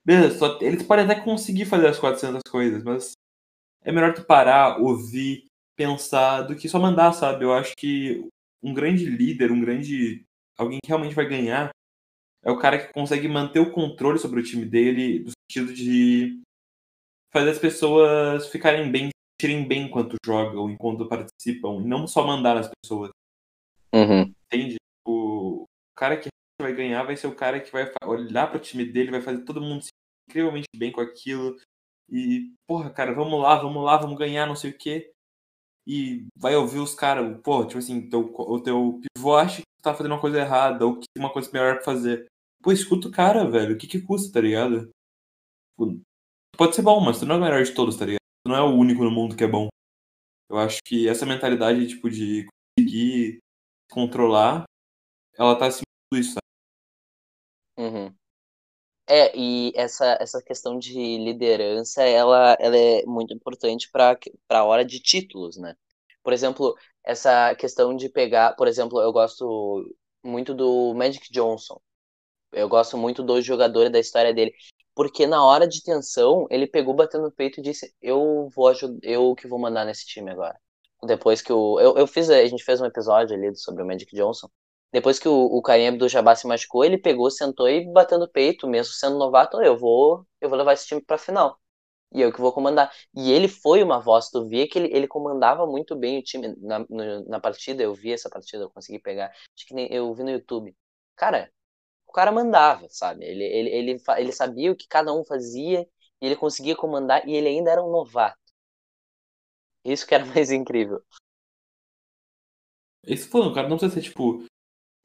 [0.03, 3.11] Beleza, só, eles podem até conseguir fazer as 400 coisas, mas
[3.81, 5.45] é melhor tu parar, ouvir,
[5.79, 7.45] pensar do que só mandar, sabe?
[7.45, 8.27] Eu acho que
[8.61, 10.25] um grande líder, um grande.
[10.57, 11.69] alguém que realmente vai ganhar
[12.43, 16.41] é o cara que consegue manter o controle sobre o time dele, no sentido de
[17.31, 22.57] fazer as pessoas ficarem bem, sentirem bem enquanto jogam, enquanto participam, e não só mandar
[22.57, 23.11] as pessoas.
[23.93, 24.33] Uhum.
[24.51, 24.75] Entende?
[25.07, 25.63] O
[25.95, 26.27] cara que
[26.61, 29.45] vai ganhar vai ser o cara que vai olhar para o time dele, vai fazer
[29.45, 29.89] todo mundo se
[30.29, 31.55] incrivelmente bem com aquilo.
[32.11, 35.13] E, porra, cara, vamos lá, vamos lá, vamos ganhar, não sei o quê
[35.89, 39.81] e vai ouvir os caras, pô, tipo assim, teu, o teu pivô acha que tu
[39.81, 42.27] tá fazendo uma coisa errada ou que tem uma coisa melhor pra fazer.
[42.61, 43.73] Pô, escuta o cara, velho.
[43.73, 44.91] O que que custa, tá ligado?
[45.71, 45.99] Tipo,
[46.55, 48.19] pode ser bom, mas tu não é o melhor de todos, tá ligado?
[48.45, 49.67] Tu não é o único no mundo que é bom.
[50.47, 52.45] Eu acho que essa mentalidade, tipo, de
[52.77, 53.39] conseguir
[53.89, 54.65] controlar,
[55.35, 56.45] ela tá de tudo isso, sabe?
[57.79, 58.13] Uhum.
[59.11, 64.15] É, e essa, essa questão de liderança, ela, ela é muito importante para
[64.49, 65.75] a hora de títulos, né?
[66.23, 69.83] Por exemplo, essa questão de pegar, por exemplo, eu gosto
[70.23, 71.81] muito do Magic Johnson.
[72.53, 74.53] Eu gosto muito do jogador e da história dele,
[74.95, 78.71] porque na hora de tensão, ele pegou batendo no peito e disse: "Eu vou
[79.03, 80.59] eu que vou mandar nesse time agora".
[81.03, 84.15] Depois que o eu, eu fiz, a gente fez um episódio ali sobre o Magic
[84.15, 84.49] Johnson
[84.91, 88.67] depois que o, o Karim Abdul-Jabbar se machucou, ele pegou, sentou e bateu no peito,
[88.67, 91.59] mesmo sendo novato, eu vou, eu vou levar esse time para final.
[92.11, 92.91] E eu que vou comandar.
[93.15, 96.55] E ele foi uma voz, tu via que ele, ele comandava muito bem o time
[96.57, 100.11] na, no, na partida, eu vi essa partida, eu consegui pegar, acho que nem, eu
[100.13, 100.75] vi no YouTube.
[101.15, 101.51] Cara,
[102.07, 103.25] o cara mandava, sabe?
[103.25, 105.87] Ele, ele, ele, ele sabia o que cada um fazia,
[106.21, 108.39] e ele conseguia comandar, e ele ainda era um novato.
[109.85, 111.03] Isso que era mais incrível.
[113.03, 114.43] Esse o cara não precisa ser, tipo,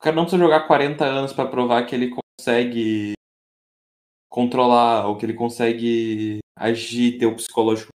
[0.04, 3.14] cara não precisa jogar 40 anos para provar que ele consegue
[4.30, 7.90] controlar ou que ele consegue agir, ter o psicológico.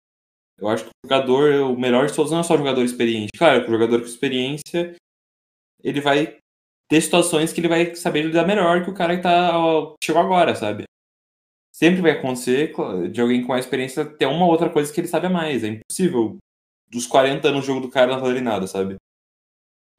[0.58, 3.30] Eu acho que o jogador, o melhor de todos, não é só o jogador experiente.
[3.36, 4.96] Claro, o jogador com experiência,
[5.82, 6.38] ele vai
[6.88, 9.52] ter situações que ele vai saber lidar melhor que o cara que tá,
[10.02, 10.88] chegou agora, sabe?
[11.78, 12.72] sempre vai acontecer
[13.12, 15.62] de alguém com mais experiência ter uma outra coisa que ele sabe a mais.
[15.62, 16.36] É impossível
[16.90, 18.96] dos 40 anos o jogo do cara não valer nada, sabe?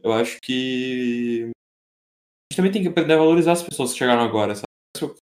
[0.04, 1.50] Eu acho que.
[2.52, 4.66] Gente também tem que aprender a valorizar as pessoas que chegaram agora, sabe?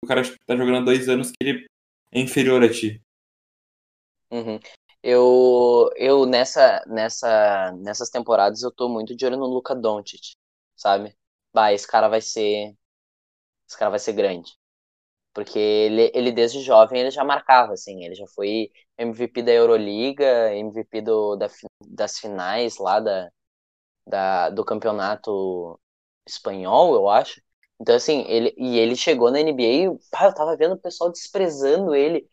[0.01, 1.67] O cara tá jogando há dois anos que ele
[2.11, 3.01] é inferior a ti.
[4.31, 4.59] Uhum.
[5.03, 10.35] Eu, eu nessa, nessa, nessas temporadas eu tô muito de olho no Luca Doncic,
[10.75, 11.15] sabe?
[11.53, 12.73] Bah, esse cara vai ser.
[13.67, 14.51] Esse cara vai ser grande.
[15.33, 20.55] Porque ele, ele desde jovem ele já marcava, assim, ele já foi MVP da Euroliga,
[20.55, 21.47] MVP do, da,
[21.87, 23.29] das finais lá da,
[24.07, 25.79] da, do campeonato
[26.29, 27.41] espanhol, eu acho.
[27.79, 31.95] Então, assim, ele, e ele chegou na NBA, pá, eu tava vendo o pessoal desprezando
[31.95, 32.27] ele.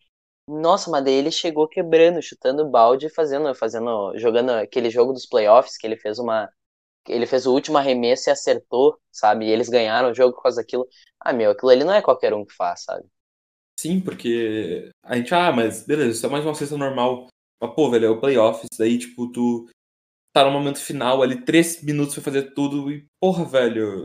[0.49, 5.77] Nossa, mas daí ele chegou quebrando, chutando balde, fazendo, fazendo, jogando aquele jogo dos playoffs,
[5.77, 6.49] que ele fez uma.
[7.09, 9.47] Ele fez o último arremesso e acertou, sabe?
[9.47, 10.87] E eles ganharam o jogo por causa daquilo.
[11.21, 13.05] Ah, meu, aquilo ali não é qualquer um que faz, sabe?
[13.79, 17.27] Sim, porque a gente, ah, mas beleza, isso é mais uma cesta normal.
[17.61, 19.69] Mas, pô, velho, é o playoffs, daí, tipo, tu
[20.35, 24.03] tá no momento final ali, três minutos pra fazer tudo e, porra, velho,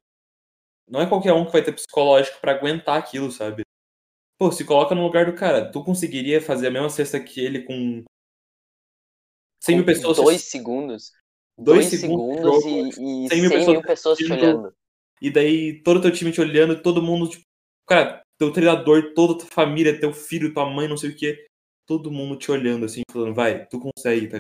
[0.88, 3.64] não é qualquer um que vai ter psicológico para aguentar aquilo, sabe?
[4.38, 7.64] Pô, se coloca no lugar do cara, tu conseguiria fazer a mesma cesta que ele
[7.64, 8.04] com
[9.62, 10.18] 100 mil pessoas?
[10.18, 11.12] Dois segundos.
[11.58, 14.74] Dois, dois segundos, segundos e, e 100 mil 100 pessoas, mil pessoas te olhando.
[15.22, 17.44] E daí todo teu time te olhando, todo mundo, tipo,
[17.88, 21.46] cara, teu treinador, toda tua família, teu filho, tua mãe, não sei o que,
[21.86, 24.40] todo mundo te olhando assim, falando, vai, tu consegue, tá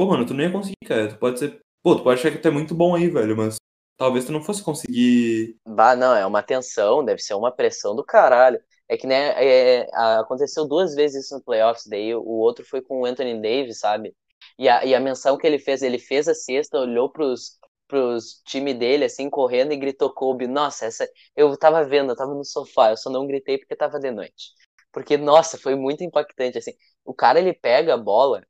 [0.00, 1.08] Pô, mano, tu não ia conseguir, cara.
[1.08, 1.60] Tu pode ser.
[1.82, 3.56] Pô, tu pode achar que tu é muito bom aí, velho, mas
[3.98, 5.58] talvez tu não fosse conseguir.
[5.68, 8.58] Bah, não, é uma tensão, deve ser uma pressão do caralho.
[8.88, 13.02] É que, né, é, aconteceu duas vezes isso no playoffs, daí o outro foi com
[13.02, 14.16] o Anthony Davis, sabe?
[14.58, 18.40] E a, e a menção que ele fez, ele fez a cesta, olhou pros, pros
[18.46, 20.46] time dele, assim, correndo e gritou Kobe.
[20.46, 21.06] Nossa, essa.
[21.36, 24.54] Eu tava vendo, eu tava no sofá, eu só não gritei porque tava de noite.
[24.90, 26.72] Porque, nossa, foi muito impactante, assim.
[27.04, 28.42] O cara, ele pega a bola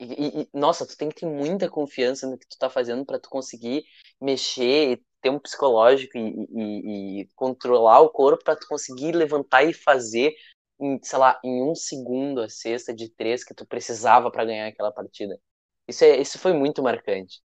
[0.00, 3.18] e, e, nossa, tu tem que ter muita confiança no que tu tá fazendo para
[3.18, 3.84] tu conseguir
[4.20, 9.72] mexer, ter um psicológico e, e, e controlar o corpo para tu conseguir levantar e
[9.72, 10.34] fazer,
[10.80, 14.66] em, sei lá, em um segundo a cesta de três que tu precisava para ganhar
[14.66, 15.38] aquela partida.
[15.88, 17.40] Isso, é, isso foi muito marcante.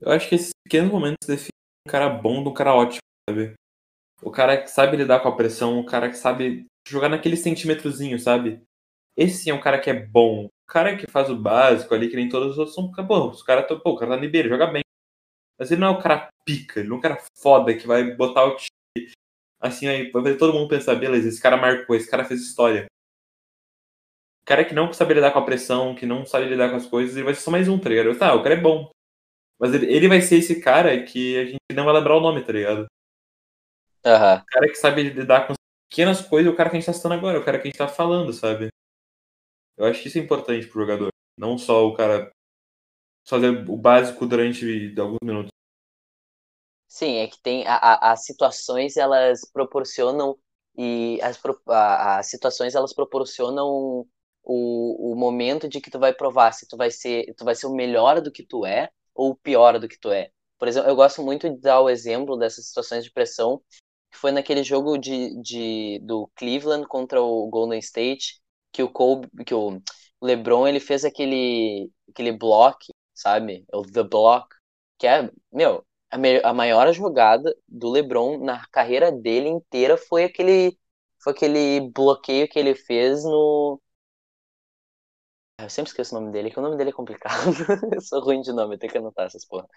[0.00, 1.50] Eu acho que esses pequenos momentos definem
[1.86, 3.54] um cara bom do cara ótimo, sabe?
[4.22, 8.18] O cara que sabe lidar com a pressão, o cara que sabe jogar naquele centímetrozinho,
[8.18, 8.62] sabe?
[9.16, 10.46] Esse sim é um cara que é bom.
[10.46, 12.90] O cara que faz o básico ali, que nem todos os outros são.
[12.90, 14.82] Pô, os cara, pô, o cara tá na joga bem.
[15.58, 18.14] Mas ele não é o cara pica, ele não é um cara foda que vai
[18.14, 19.12] botar o time.
[19.60, 22.86] Assim, aí vai fazer todo mundo pensar, beleza, esse cara marcou, esse cara fez história.
[24.42, 26.86] O cara que não sabe lidar com a pressão, que não sabe lidar com as
[26.86, 28.18] coisas, ele vai ser só mais um, tá ligado?
[28.18, 28.90] Tá, o cara é bom.
[29.60, 32.42] Mas ele, ele vai ser esse cara que a gente não vai lembrar o nome,
[32.42, 32.86] tá ligado?
[34.04, 34.36] Uhum.
[34.36, 35.54] O cara que sabe lidar com
[35.88, 37.78] pequenas coisas, o cara que a gente tá citando agora, o cara que a gente
[37.78, 38.68] tá falando, sabe?
[39.76, 41.08] Eu acho que isso é importante pro jogador.
[41.38, 42.30] Não só o cara
[43.26, 45.50] fazer o básico durante alguns minutos.
[46.88, 50.38] Sim, é que tem as situações elas proporcionam
[50.76, 54.06] e as, as situações elas proporcionam
[54.44, 57.66] o, o momento de que tu vai provar se tu vai ser tu vai ser
[57.66, 60.30] o melhor do que tu é ou o pior do que tu é.
[60.58, 63.62] Por exemplo, eu gosto muito de dar o exemplo dessas situações de pressão
[64.10, 68.41] que foi naquele jogo de, de do Cleveland contra o Golden State
[68.72, 69.80] que o Kobe, que o
[70.20, 73.64] LeBron ele fez aquele aquele block, sabe?
[73.72, 74.48] O the block,
[74.98, 80.24] que é, meu, a, me, a maior jogada do LeBron na carreira dele inteira foi
[80.24, 80.78] aquele
[81.22, 83.80] foi aquele bloqueio que ele fez no
[85.58, 87.44] eu sempre esqueço o nome dele, que o nome dele é complicado.
[87.94, 89.68] eu sou ruim de nome, eu tenho que anotar essas porra.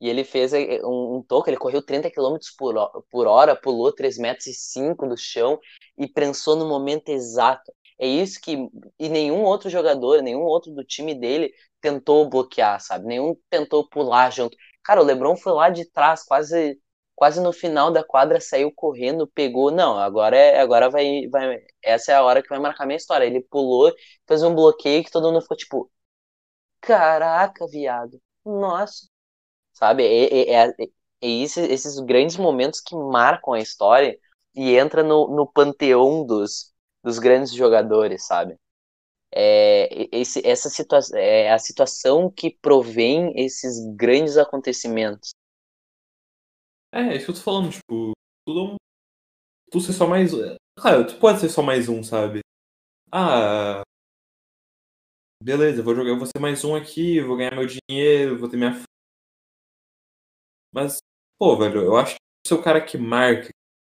[0.00, 2.74] E ele fez eh, um, um toque, ele correu 30 km por
[3.10, 5.58] por hora, pulou 3 metros 5 do chão
[5.96, 7.72] e prensou no momento exato.
[7.98, 8.56] É isso que.
[8.98, 13.06] E nenhum outro jogador, nenhum outro do time dele tentou bloquear, sabe?
[13.06, 14.56] Nenhum tentou pular junto.
[14.82, 16.78] Cara, o Lebron foi lá de trás, quase
[17.14, 19.70] quase no final da quadra, saiu correndo, pegou.
[19.70, 21.58] Não, agora é, agora vai, vai.
[21.82, 23.24] Essa é a hora que vai marcar minha história.
[23.24, 23.92] Ele pulou,
[24.28, 25.90] fez um bloqueio que todo mundo ficou tipo.
[26.80, 28.20] Caraca, viado.
[28.44, 29.08] Nossa.
[29.72, 30.04] Sabe?
[30.04, 30.88] É, é, é, é
[31.22, 34.18] esses, esses grandes momentos que marcam a história
[34.54, 36.72] e entra no, no panteão dos,
[37.06, 38.56] dos grandes jogadores, sabe?
[39.32, 45.30] É, esse, essa situação é a situação que provém esses grandes acontecimentos.
[46.92, 48.12] É, é isso que eu tô falando, tipo,
[48.44, 48.76] tudo é um.
[49.70, 50.32] Tu ser só mais.
[50.76, 52.40] Claro, tu pode ser só mais um, sabe?
[53.12, 53.82] Ah.
[55.40, 58.82] Beleza, vou jogar, vou ser mais um aqui, vou ganhar meu dinheiro, vou ter minha.
[60.72, 60.98] Mas,
[61.38, 63.50] pô, velho, eu acho que você é o cara que marca,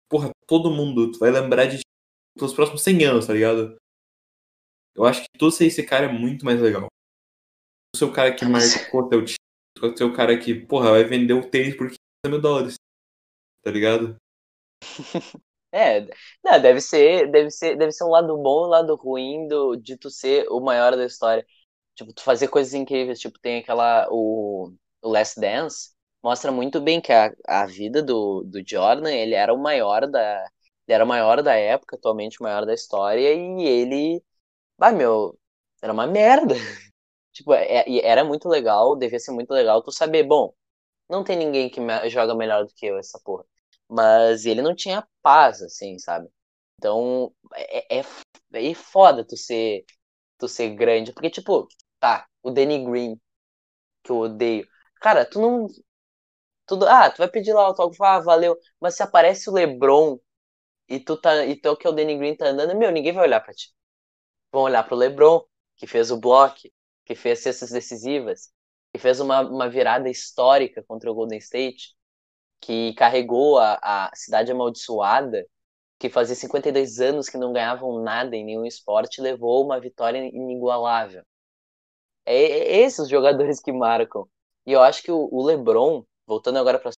[0.07, 1.79] porra, todo mundo vai lembrar de
[2.39, 3.77] pelos próximos 100 anos, tá ligado?
[4.95, 6.87] Eu acho que tu ser esse cara é muito mais legal.
[7.95, 9.37] O seu cara que marcou teu time,
[9.81, 12.75] o seu cara que, porra, vai vender o tênis por 50 mil dólares.
[13.63, 14.15] Tá ligado?
[15.71, 16.01] É,
[16.43, 19.75] não, deve ser, deve ser, deve ser um lado bom e um lado ruim do,
[19.75, 21.45] de tu ser o maior da história.
[21.95, 25.91] Tipo, tu fazer coisas incríveis, tipo, tem aquela, o, o Last Dance,
[26.23, 30.43] mostra muito bem que a, a vida do, do Jordan, ele era o maior da,
[30.93, 34.23] era maior da época, atualmente maior da história, e ele,
[34.77, 35.39] vai meu,
[35.81, 36.55] era uma merda.
[37.33, 40.53] tipo, é, era muito legal, devia ser muito legal tu saber, bom,
[41.09, 43.45] não tem ninguém que joga melhor do que eu essa porra.
[43.89, 46.29] Mas ele não tinha paz, assim, sabe?
[46.77, 48.03] Então, é, é,
[48.53, 49.85] é foda tu ser,
[50.39, 51.13] tu ser grande.
[51.13, 51.67] Porque, tipo,
[51.99, 53.19] tá, o Danny Green,
[54.03, 54.67] que eu odeio.
[55.01, 55.67] Cara, tu não.
[56.65, 58.57] Tudo, ah, tu vai pedir lá o autógrafo, ah, valeu.
[58.79, 60.19] Mas se aparece o LeBron
[60.89, 61.45] e tu tá.
[61.45, 63.71] E tu que é o Danny Green tá andando, meu, ninguém vai olhar pra ti.
[64.51, 65.43] Vão olhar pro LeBron,
[65.77, 66.57] que fez o bloco,
[67.05, 68.51] que fez cestas decisivas,
[68.93, 71.95] que fez uma, uma virada histórica contra o Golden State
[72.61, 75.45] que carregou a, a cidade amaldiçoada,
[75.99, 81.23] que fazia 52 anos que não ganhavam nada em nenhum esporte, levou uma vitória inigualável.
[82.25, 84.27] É, é esses os jogadores que marcam.
[84.65, 86.93] E eu acho que o, o LeBron, voltando agora para o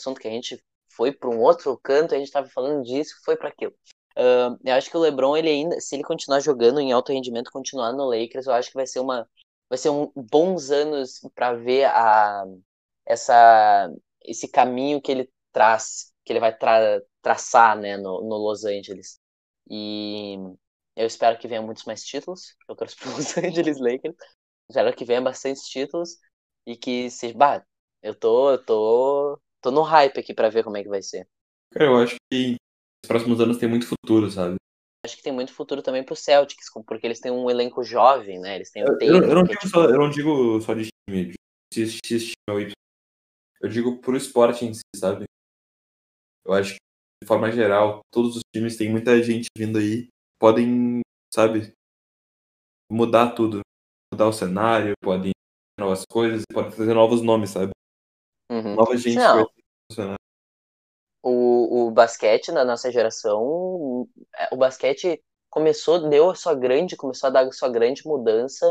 [0.00, 0.62] assunto que a gente
[0.96, 3.74] foi para um outro canto, a gente estava falando disso, foi para aquilo.
[4.16, 7.50] Uh, eu acho que o LeBron, ele ainda, se ele continuar jogando em alto rendimento,
[7.50, 9.28] continuar no Lakers, eu acho que vai ser uma,
[9.68, 12.44] vai ser um bons anos para ver a
[13.06, 13.90] essa
[14.22, 19.20] esse caminho que ele traz, que ele vai tra traçar, né, no, no Los Angeles.
[19.68, 20.36] E
[20.96, 24.16] eu espero que venha muitos mais títulos, eu torço pro Los Angeles Lakers.
[24.68, 26.18] Espero que venha bastante títulos
[26.66, 27.64] e que se, bah,
[28.02, 31.26] eu tô, eu tô, tô no hype aqui para ver como é que vai ser.
[31.72, 32.56] Cara, eu acho que
[33.02, 34.56] os próximos anos tem muito futuro, sabe?
[35.04, 38.56] Acho que tem muito futuro também pro Celtics, porque eles têm um elenco jovem, né?
[38.56, 39.68] Eles têm um eu, eu, eu, não digo tipo...
[39.68, 41.32] só, eu não digo só de time,
[41.72, 42.72] se, se esse time é o
[43.62, 45.24] eu digo pro esporte em si, sabe?
[46.44, 46.78] Eu acho que,
[47.22, 51.00] de forma geral, todos os times têm muita gente vindo aí, podem,
[51.32, 51.72] sabe,
[52.92, 53.60] mudar tudo.
[54.12, 55.32] Mudar o cenário, podem
[55.80, 57.72] novas coisas, podem fazer novos nomes, sabe?
[58.50, 58.74] Uhum.
[58.74, 59.53] Nova gente Não.
[61.22, 67.28] O, o basquete na nossa geração, é, o basquete começou, deu a sua grande, começou
[67.28, 68.70] a dar a sua grande mudança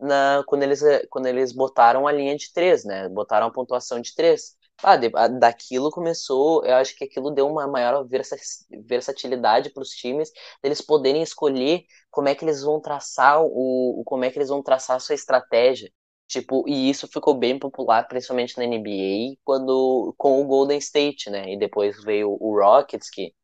[0.00, 3.08] na, quando, eles, quando eles botaram a linha de três, né?
[3.08, 4.56] Botaram a pontuação de três.
[4.82, 8.36] Ah, de, a, daquilo começou, eu acho que aquilo deu uma maior versa,
[8.84, 14.24] versatilidade para os times, eles poderem escolher como é que eles vão traçar o, como
[14.24, 15.92] é que eles vão traçar a sua estratégia.
[16.32, 21.52] Tipo, e isso ficou bem popular, principalmente na NBA, quando com o Golden State, né?
[21.52, 23.34] E depois veio o Rockets, que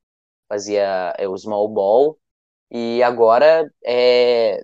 [0.48, 2.18] fazia é, o small ball,
[2.70, 4.62] e agora é,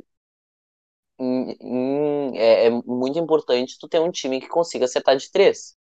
[1.19, 5.77] é, é, muito importante tu ter um time que consiga acertar de três.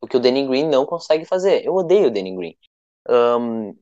[0.00, 1.64] O que o Danny Green não consegue fazer.
[1.64, 2.58] Eu odeio o Danny Green.
[3.08, 3.76] Um,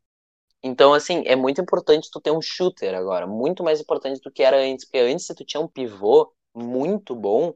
[0.63, 3.27] então, assim, é muito importante tu ter um shooter agora.
[3.27, 4.87] Muito mais importante do que era antes.
[4.87, 7.55] Porque antes, se tu tinha um pivô muito bom,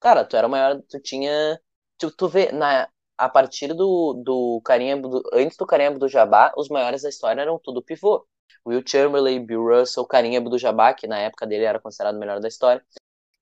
[0.00, 1.60] cara, tu era maior, tu tinha.
[1.98, 6.52] Tu, tu vê, na, a partir do, do Carinha do, antes do Carinha do Jabá,
[6.56, 8.26] os maiores da história eram tudo pivô.
[8.66, 12.48] Will Chamberlain, Bill Russell, Karim Abdul-Jabbar, que na época dele era considerado o melhor da
[12.48, 12.84] história.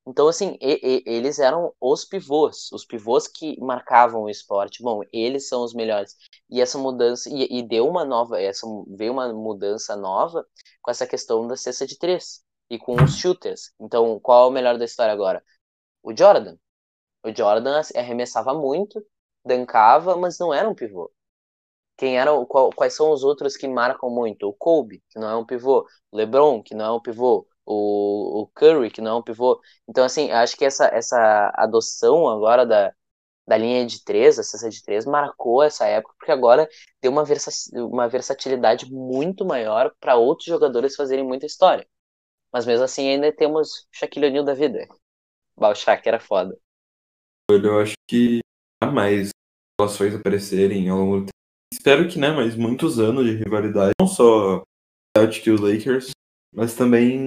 [0.06, 4.82] Então, assim, e, e, eles eram os pivôs, os pivôs que marcavam o esporte.
[4.82, 6.14] Bom, eles são os melhores.
[6.50, 10.46] E essa mudança, e, e, deu uma nova, essa, veio uma mudança nova
[10.82, 13.72] com essa questão da cesta de três e com os shooters.
[13.80, 15.42] Então, qual é o melhor da história agora?
[16.04, 16.56] O Jordan.
[17.24, 19.04] O Jordan arremessava muito,
[19.44, 21.12] dancava, mas não era um pivô.
[21.96, 24.48] Quem eram, qual, quais são os outros que marcam muito?
[24.48, 28.42] O Kobe, que não é um pivô, o LeBron, que não é um pivô, o,
[28.42, 29.60] o Curry, que não é um pivô.
[29.88, 32.92] Então, assim, acho que essa, essa adoção agora da,
[33.46, 36.68] da linha de três, a cesta de três, marcou essa época, porque agora
[37.02, 41.86] deu uma, versa, uma versatilidade muito maior para outros jogadores fazerem muita história.
[42.52, 44.86] Mas mesmo assim, ainda temos Shaquille O'Neal da vida.
[45.74, 46.58] Shaq era foda.
[47.50, 48.40] Eu acho que
[48.82, 49.30] há mais
[49.78, 51.28] relações aparecerem ao longo do
[51.72, 54.62] espero que, né, mais muitos anos de rivalidade, não só
[55.16, 56.10] Celtic e os Lakers,
[56.54, 57.26] mas também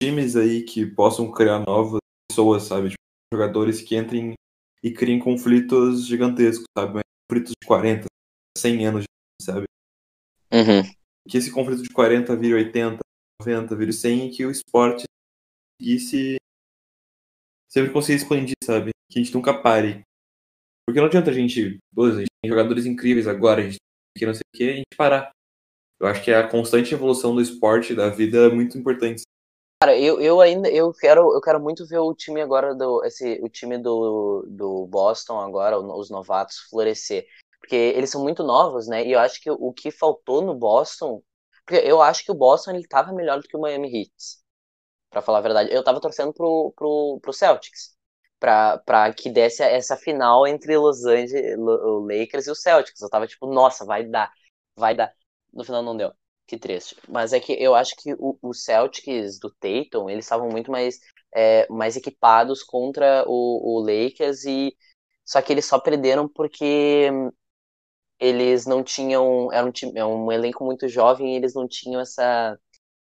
[0.00, 1.98] times aí que possam criar novas
[2.30, 2.90] pessoas, sabe?
[2.90, 3.02] Tipo,
[3.32, 4.34] jogadores que entrem
[4.82, 7.00] e criem conflitos gigantescos, sabe?
[7.28, 8.06] Conflitos de 40,
[8.56, 9.04] 100 anos,
[9.40, 9.64] sabe?
[10.52, 10.82] Uhum.
[11.28, 12.98] Que esse conflito de 40 vire 80,
[13.40, 15.04] 90, vire 100 e que o esporte
[15.80, 16.36] seguisse
[17.70, 18.90] sempre conseguir expandir, sabe?
[19.08, 20.02] Que a gente nunca pare.
[20.86, 23.78] Porque não adianta a gente, a gente tem jogadores incríveis agora, a gente
[24.16, 25.30] que não sei o que, a gente parar.
[26.00, 29.22] Eu acho que a constante evolução do esporte da vida é muito importante.
[29.82, 33.40] Cara, eu, eu ainda eu quero eu quero muito ver o time agora do esse
[33.42, 37.24] o time do, do Boston agora os novatos florescer
[37.58, 41.22] porque eles são muito novos né e eu acho que o que faltou no Boston
[41.64, 44.12] porque eu acho que o Boston ele tava melhor do que o Miami Heat
[45.10, 47.94] para falar a verdade eu tava torcendo pro, pro, pro Celtics
[48.40, 53.00] para que desse essa final entre Los Angeles o Lakers e o Celtics.
[53.02, 54.32] Eu tava tipo nossa vai dar
[54.76, 55.12] vai dar.
[55.52, 56.12] No final não deu.
[56.46, 56.96] Que triste.
[57.08, 60.98] Mas é que eu acho que os Celtics do Tatum, eles estavam muito mais,
[61.32, 64.76] é, mais equipados contra o, o Lakers e
[65.24, 67.10] só que eles só perderam porque
[68.18, 72.00] eles não tinham era um, time, é um elenco muito jovem e eles não tinham
[72.00, 72.58] essa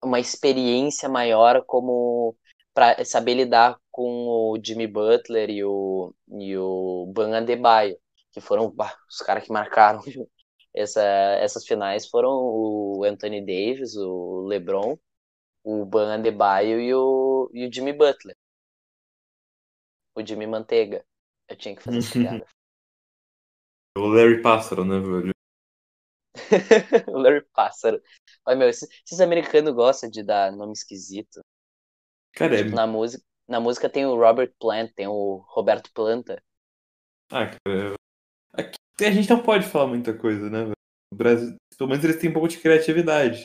[0.06, 2.36] uma experiência maior como
[2.74, 7.98] para saber lidar com o Jimmy Butler e o e o Ban Adebayo
[8.36, 10.02] que foram bah, os caras que marcaram
[10.76, 14.98] essa, essas finais foram o Anthony Davis, o LeBron,
[15.64, 18.36] o Ban Adebayo e o, e o Jimmy Butler.
[20.14, 21.06] O Jimmy Manteiga.
[21.48, 22.46] Eu tinha que fazer piada.
[23.98, 25.35] O Larry Pássaro, né, velho?
[27.08, 28.02] o Larry Pássaro.
[28.46, 31.42] Olha, meu, esses, esses americanos gostam de dar nome esquisito.
[32.34, 32.74] Cara, tipo, é...
[32.74, 36.42] na, música, na música tem o Robert Plant, tem o Roberto Planta.
[37.32, 37.96] Ah, cara,
[39.00, 40.72] a gente não pode falar muita coisa, né?
[41.12, 43.44] O Brasil, pelo menos eles têm um pouco de criatividade.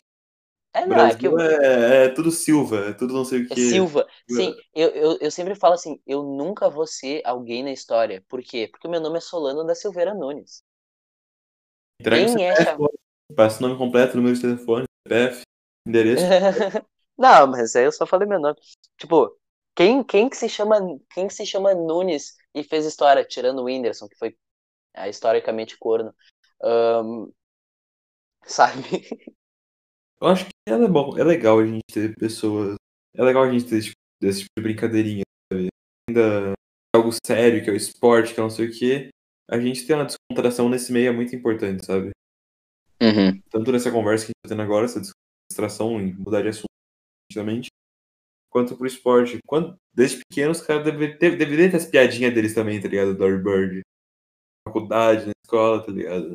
[0.73, 1.39] É, não, é eu...
[1.39, 3.53] é, é, tudo Silva, é tudo não sei o que.
[3.53, 4.07] É Silva.
[4.29, 8.23] Sim, eu, eu, eu sempre falo assim, eu nunca vou ser alguém na história.
[8.29, 8.69] Por quê?
[8.71, 10.63] Porque o meu nome é Solano da Silveira Nunes.
[12.01, 12.97] Entrega Quem é telefone,
[13.35, 15.43] Passa o nome completo, número de telefone, CPF,
[15.87, 16.23] endereço.
[17.17, 18.57] não, mas aí eu só falei meu nome.
[18.97, 19.37] Tipo,
[19.75, 20.79] quem, quem que se chama
[21.13, 24.35] quem que se chama Nunes e fez história, tirando o Whindersson, que foi
[24.95, 26.13] é, historicamente corno.
[26.61, 27.31] Um,
[28.43, 29.07] sabe?
[30.21, 32.75] Eu acho que é bom, é legal a gente ter pessoas.
[33.15, 35.67] É legal a gente ter esse, tipo, esse tipo de brincadeirinha, sabe?
[36.09, 36.53] Ainda
[36.95, 39.09] algo sério, que é o esporte, que é não sei o quê
[39.51, 42.11] a gente ter uma descontração nesse meio é muito importante, sabe?
[43.01, 43.41] Uhum.
[43.49, 45.01] Tanto nessa conversa que a gente tá tendo agora, essa
[45.49, 46.71] distração em mudar de assunto,
[47.29, 47.67] justamente,
[48.49, 49.39] quanto pro esporte.
[49.45, 53.13] Quando, desde pequenos, os caras deveriam ter, deve ter as piadinhas deles também, tá ligado?
[53.13, 53.81] Do Bird.
[54.65, 56.31] Na faculdade, na escola, tá ligado?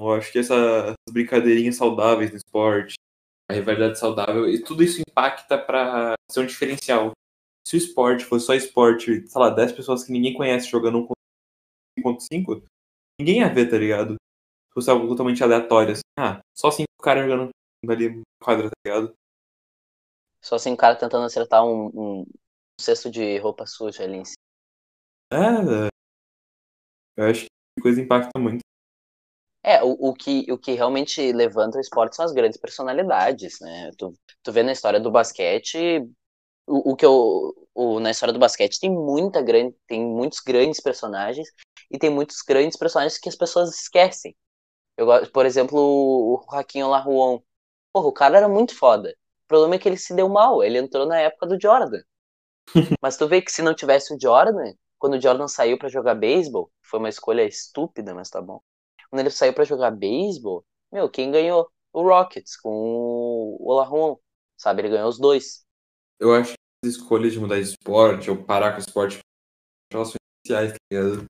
[0.00, 2.94] Eu acho que essas brincadeirinhas saudáveis no esporte,
[3.48, 7.12] a rivalidade saudável, e tudo isso impacta para ser um diferencial.
[7.64, 11.06] Se o esporte fosse só esporte, sei lá, 10 pessoas que ninguém conhece jogando um
[12.02, 12.64] 1.5,
[13.18, 14.14] ninguém ia ver, tá ligado?
[14.14, 17.50] Tipo, se fosse algo totalmente aleatório, assim, ah, só cinco caras jogando
[17.88, 19.14] ali quadra, tá ligado?
[20.42, 22.26] Só cinco caras tentando acertar um, um
[22.80, 24.36] cesto de roupa suja ali em cima.
[25.32, 25.88] É, é.
[27.16, 28.60] eu acho que coisa impacta muito.
[29.62, 33.90] É, o, o, que, o que realmente levanta o esporte são as grandes personalidades, né?
[33.98, 36.02] Tu, tu vê na história do basquete
[36.70, 37.54] o, o que eu.
[37.74, 39.74] O, na história do basquete tem muita grande.
[39.86, 41.48] Tem muitos grandes personagens
[41.90, 44.36] e tem muitos grandes personagens que as pessoas esquecem.
[44.96, 47.40] Eu, por exemplo, o Joaquim Olajuwon.
[47.92, 49.10] Porra, o cara era muito foda.
[49.44, 50.62] O problema é que ele se deu mal.
[50.62, 52.02] Ele entrou na época do Jordan.
[53.02, 56.14] Mas tu vê que se não tivesse o Jordan, quando o Jordan saiu para jogar
[56.14, 58.60] beisebol, foi uma escolha estúpida, mas tá bom.
[59.08, 61.70] Quando ele saiu para jogar beisebol, meu, quem ganhou?
[61.92, 64.16] O Rockets, com o Olajuwon,
[64.56, 64.82] sabe?
[64.82, 65.64] Ele ganhou os dois.
[66.20, 66.54] Eu acho
[66.84, 69.18] escolhas de mudar de esporte ou parar com o esporte
[69.92, 70.16] elas são
[70.46, 71.24] tá ligado?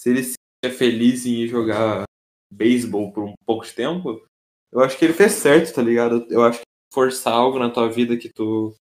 [0.00, 0.34] Se ele se
[0.64, 2.04] é feliz em ir jogar
[2.52, 4.24] beisebol por um pouco de tempo,
[4.72, 6.26] eu acho que ele fez certo, tá ligado?
[6.30, 8.74] Eu acho que forçar algo na tua vida que tu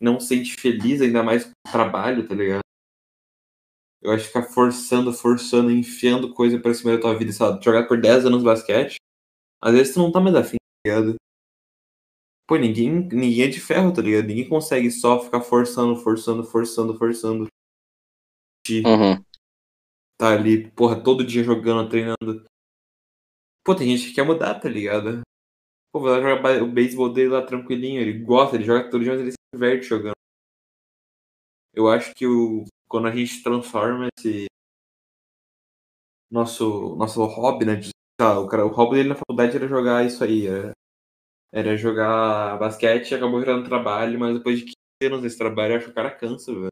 [0.00, 2.60] não sente feliz, ainda mais com o trabalho, tá ligado?
[4.00, 7.86] Eu acho que ficar forçando, forçando, enfiando coisa pra cima da tua vida, lá, jogar
[7.88, 8.96] por 10 anos basquete,
[9.60, 11.16] às vezes tu não tá mais afim, tá ligado?
[12.48, 14.26] Pô, ninguém, ninguém é de ferro, tá ligado?
[14.26, 17.46] Ninguém consegue só ficar forçando, forçando, forçando, forçando.
[18.70, 19.22] Uhum.
[20.18, 22.44] tá ali, porra, todo dia jogando, treinando.
[23.64, 25.20] Pô, tem gente que quer mudar, tá ligado?
[25.92, 29.12] Pô, vai lá jogar o beisebol dele lá tranquilinho, ele gosta, ele joga todo dia,
[29.12, 30.14] mas ele se diverte jogando.
[31.74, 34.46] Eu acho que o, quando a gente transforma esse
[36.30, 37.76] nosso nosso hobby, né?
[37.76, 40.72] De, tá, o, cara, o hobby dele na faculdade era jogar isso aí, era,
[41.52, 45.86] era jogar basquete, acabou virando trabalho, mas depois de 15 anos desse trabalho, eu acho
[45.86, 46.68] que o cara cansa, velho.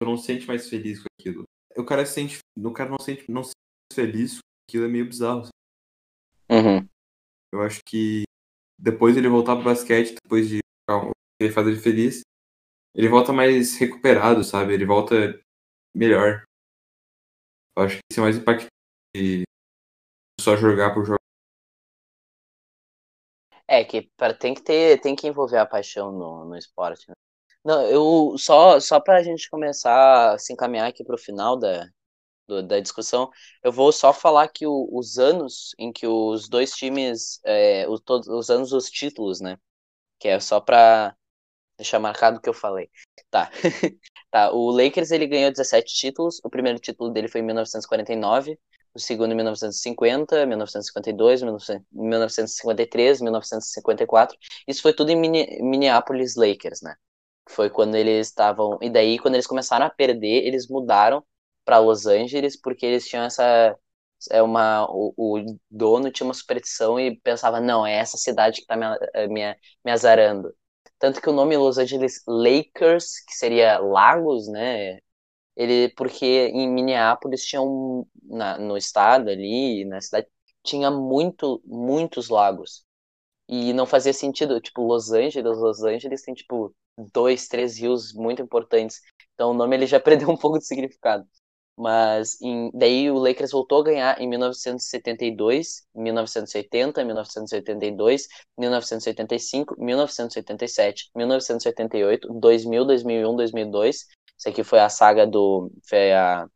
[0.00, 1.44] Eu não se sente mais feliz com aquilo.
[1.76, 4.84] O cara se sente, o cara não se sente, não se sente feliz com aquilo
[4.84, 5.48] é meio bizarro.
[6.50, 6.86] Uhum.
[7.52, 8.24] Eu acho que
[8.78, 10.58] depois ele voltar pro basquete, depois de
[11.40, 12.20] ele fazer ele feliz,
[12.94, 14.74] ele volta mais recuperado, sabe?
[14.74, 15.14] Ele volta
[15.94, 16.44] melhor.
[17.76, 18.70] Eu acho que isso é mais impactante.
[20.40, 21.23] só jogar por jogar.
[23.74, 27.08] É, que pra, tem que ter, tem que envolver a paixão no, no esporte.
[27.08, 27.14] Né?
[27.64, 31.88] Não, eu só, só pra gente começar a se encaminhar aqui pro final da,
[32.46, 33.30] do, da discussão,
[33.62, 37.98] eu vou só falar que o, os anos em que os dois times, é, o,
[37.98, 39.58] todos, os anos dos títulos, né?
[40.18, 41.16] Que é só pra
[41.78, 42.90] deixar marcado o que eu falei.
[43.30, 43.50] Tá.
[44.30, 44.52] tá.
[44.52, 46.40] O Lakers ele ganhou 17 títulos.
[46.44, 48.58] O primeiro título dele foi em 1949,
[48.94, 51.42] o segundo em 1950, 1952,
[51.92, 54.38] 1953, 1954.
[54.68, 56.94] Isso foi tudo em Minneapolis Lakers, né?
[57.48, 58.78] Foi quando eles estavam.
[58.80, 61.24] E daí, quando eles começaram a perder, eles mudaram
[61.64, 63.76] para Los Angeles porque eles tinham essa
[64.30, 68.62] é uma o, o, dono tinha uma superstição e pensava não é essa cidade que
[68.62, 68.84] está me,
[69.14, 70.54] eh, me, me azarando
[70.98, 74.98] tanto que o nome Los Angeles Lakers que seria Lagos né
[75.56, 80.26] ele porque em Minneapolis tinha um na, no estado ali na cidade
[80.62, 82.84] tinha muito muitos lagos.
[83.48, 86.74] E não fazia sentido tipo Los Angeles Los Angeles tem tipo
[87.12, 89.00] dois três rios muito importantes.
[89.34, 91.26] Então o nome ele já perdeu um pouco de significado.
[91.76, 102.32] Mas em, daí o Lakers voltou a ganhar em 1972, 1980, 1982, 1985, 1987, 1988,
[102.32, 104.06] 2000, 2001, 2002.
[104.44, 106.46] Isso aqui foi a saga do foi a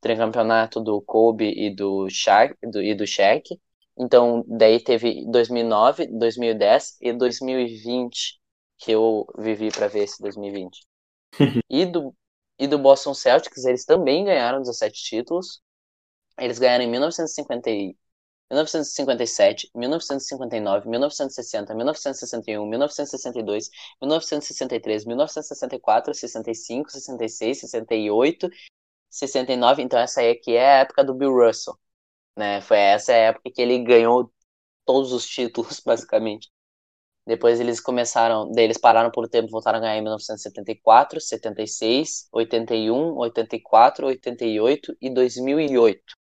[0.00, 3.60] tricampeonato do Kobe e do Shaq, do, e do Shaq.
[3.98, 8.40] Então, daí teve 2009, 2010 e 2020
[8.78, 10.86] que eu vivi para ver esse 2020.
[11.68, 12.14] e do
[12.56, 15.60] e do Boston Celtics, eles também ganharam 17 títulos.
[16.38, 17.68] Eles ganharam em 1950,
[18.50, 23.70] 1957, 1959, 1960, 1961, 1962,
[24.00, 28.50] 1963, 1964, 65, 66, 68,
[29.10, 29.82] 69.
[29.82, 31.78] Então essa aí aqui é a época do Bill Russell,
[32.36, 32.60] né?
[32.60, 34.32] Foi essa época que ele ganhou
[34.84, 36.50] todos os títulos, basicamente.
[37.26, 44.06] Depois eles começaram, eles pararam por tempo, voltaram a ganhar em 1974, 76, 81, 84,
[44.06, 46.23] 88 e 2008.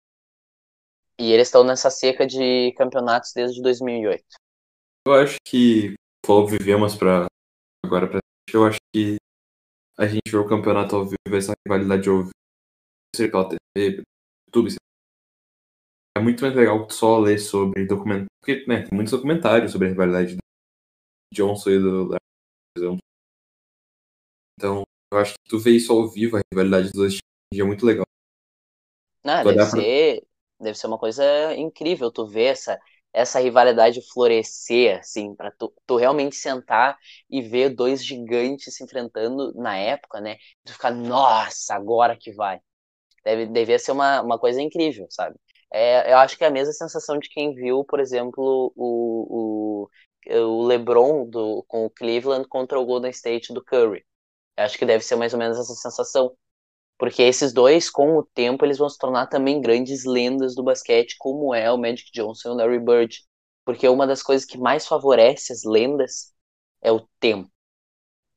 [1.19, 4.23] E eles estão nessa seca de campeonatos desde 2008.
[5.05, 5.93] Eu acho que
[6.25, 7.25] falou vivemos para
[7.83, 8.19] agora
[8.53, 9.17] eu acho que
[9.97, 12.31] a gente vê o campeonato ao vivo, essa rivalidade ao vivo,
[13.15, 14.03] pela TV,
[14.47, 14.75] YouTube,
[16.17, 19.87] é muito mais legal que só ler sobre documentários, porque né, tem muitos documentários sobre
[19.87, 20.37] a rivalidade
[21.33, 22.99] Johnson e do Larry.
[24.57, 27.63] Então, eu acho que tu vê isso ao vivo, a rivalidade dos dois times é
[27.63, 28.05] muito legal.
[29.23, 30.28] Não, deve ser.
[30.59, 31.23] Deve ser uma coisa
[31.55, 32.79] incrível tu ver essa,
[33.13, 36.97] essa rivalidade florescer, assim, pra tu, tu realmente sentar
[37.29, 40.37] e ver dois gigantes se enfrentando na época, né?
[40.65, 42.59] Tu ficar, nossa, agora que vai.
[43.23, 45.35] Deve, devia ser uma, uma coisa incrível, sabe?
[45.71, 49.89] É, eu acho que é a mesma sensação de quem viu, por exemplo, o, o
[50.31, 54.05] o LeBron do, com o Cleveland contra o Golden State do Curry.
[54.57, 56.35] Eu acho que deve ser mais ou menos essa sensação.
[56.99, 61.15] Porque esses dois, com o tempo, eles vão se tornar também grandes lendas do basquete,
[61.17, 63.17] como é o Magic Johnson e o Larry Bird.
[63.65, 66.33] Porque uma das coisas que mais favorece as lendas
[66.81, 67.49] é o tempo.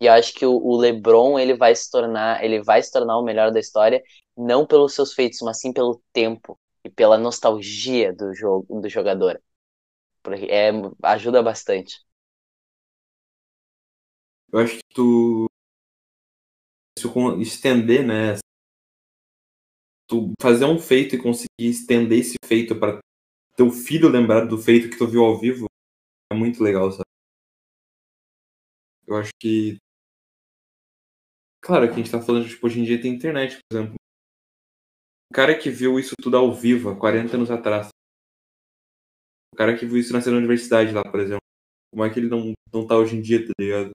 [0.01, 3.25] E eu acho que o, LeBron ele vai se tornar, ele vai se tornar o
[3.25, 4.03] melhor da história,
[4.37, 9.41] não pelos seus feitos, mas sim pelo tempo e pela nostalgia do jogo do jogador
[10.23, 10.71] porque é,
[11.03, 12.01] ajuda bastante.
[14.53, 15.47] Eu acho que tu
[16.99, 17.09] se
[17.41, 18.37] estender, né?
[20.13, 22.99] Tu fazer um feito e conseguir estender esse feito para
[23.57, 25.65] teu filho lembrar do feito que tu viu ao vivo
[26.31, 27.07] é muito legal, sabe?
[29.07, 29.79] Eu acho que
[31.63, 33.95] Claro que a gente tá falando, tipo, hoje em dia tem internet, por exemplo.
[35.31, 37.89] O cara que viu isso tudo ao vivo há 40 anos atrás,
[39.53, 41.41] o cara que viu isso nascer na universidade lá, por exemplo.
[41.91, 43.91] Como é que ele não, não tá hoje em dia, tá ligado?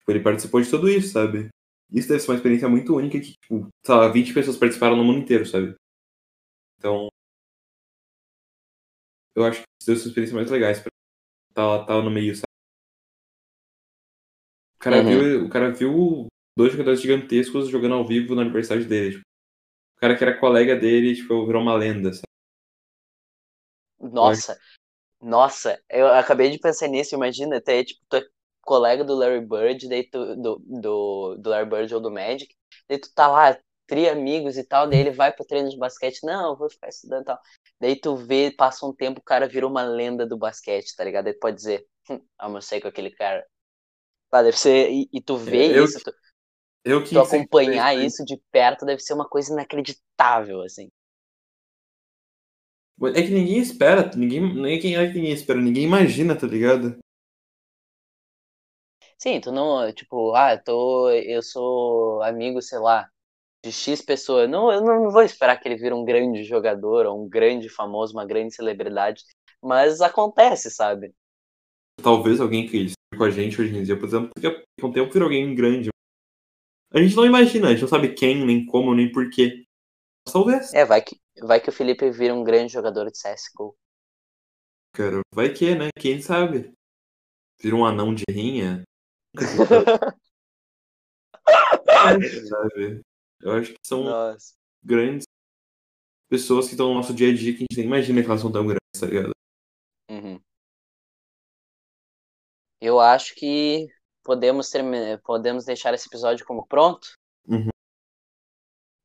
[0.00, 1.48] Tipo, ele participou de tudo isso, sabe?
[1.92, 5.04] Isso deve ser uma experiência muito única que, tipo, sei lá, 20 pessoas participaram no
[5.04, 5.74] mundo inteiro, sabe?
[6.78, 7.08] Então.
[9.34, 10.90] Eu acho que isso deve ser uma experiência mais legais pra
[11.54, 12.46] tá, tá no meio, sabe?
[14.76, 15.08] O cara, uhum.
[15.08, 16.26] viu, o cara viu
[16.56, 19.16] dois jogadores gigantescos jogando ao vivo na universidade dele.
[19.16, 19.24] Tipo,
[19.96, 22.24] o cara que era colega dele, tipo, virou uma lenda, sabe?
[24.00, 24.58] Nossa,
[25.20, 28.16] nossa, eu acabei de pensar nisso, imagina, até tipo, tu
[28.62, 32.54] colega do Larry Bird, daí tu, do, do, do Larry Bird ou do Magic,
[32.88, 36.20] daí tu tá lá, tri amigos e tal, daí ele vai pro treino de basquete,
[36.22, 37.38] não, vou ficar estudando e tal.
[37.80, 41.26] Daí tu vê, passa um tempo, o cara vira uma lenda do basquete, tá ligado?
[41.26, 43.44] Aí tu pode dizer, hum, almocei com aquele cara.
[44.32, 46.12] Deve ser, e, e tu vê eu, isso, tu,
[46.84, 50.88] eu que tu acompanhar isso de perto deve ser uma coisa inacreditável, assim.
[53.02, 56.98] É que ninguém espera, ninguém, quem é que ninguém espera, ninguém imagina, tá ligado?
[59.22, 63.06] Sim, tu não, tipo, ah, eu tô, eu sou amigo, sei lá,
[63.62, 64.48] de X pessoa.
[64.48, 68.14] Não, eu não vou esperar que ele vire um grande jogador, ou um grande famoso,
[68.14, 69.22] uma grande celebridade,
[69.62, 71.12] mas acontece, sabe?
[72.02, 74.92] Talvez alguém que esteja com a gente hoje em dia, por exemplo, porque com o
[74.92, 75.90] tempo vira alguém grande.
[76.90, 79.64] A gente não imagina, a gente não sabe quem, nem como, nem porquê.
[80.24, 80.72] Talvez.
[80.72, 83.76] É, vai que, vai que o Felipe vira um grande jogador de CSGO.
[84.94, 85.88] Cara, vai que, né?
[85.98, 86.72] Quem sabe?
[87.60, 88.82] Vira um anão de rinha.
[89.36, 89.40] É?
[93.40, 94.54] Eu acho que são Nossa.
[94.82, 95.24] grandes
[96.28, 98.40] pessoas que estão no nosso dia a dia que a gente nem imagina que elas
[98.40, 99.32] são tão grandes, tá ligado?
[100.10, 100.40] Uhum.
[102.80, 103.88] Eu acho que
[104.22, 107.08] podemos, terminar, podemos deixar esse episódio como pronto.
[107.46, 107.68] Uhum.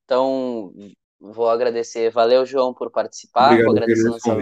[0.03, 0.71] Então,
[1.19, 2.11] vou agradecer.
[2.11, 3.53] Valeu, João, por participar.
[3.53, 4.36] Obrigado, vou, agradecer nossa,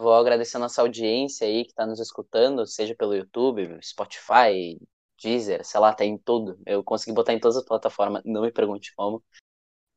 [0.00, 4.80] vou agradecer a nossa audiência aí que está nos escutando, seja pelo YouTube, Spotify,
[5.22, 6.58] Deezer, sei lá, tem tudo.
[6.66, 9.22] Eu consegui botar em todas as plataformas, não me pergunte como.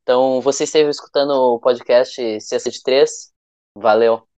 [0.03, 3.33] Então, você esteve escutando o podcast Sexta de Três.
[3.75, 4.32] Valeu!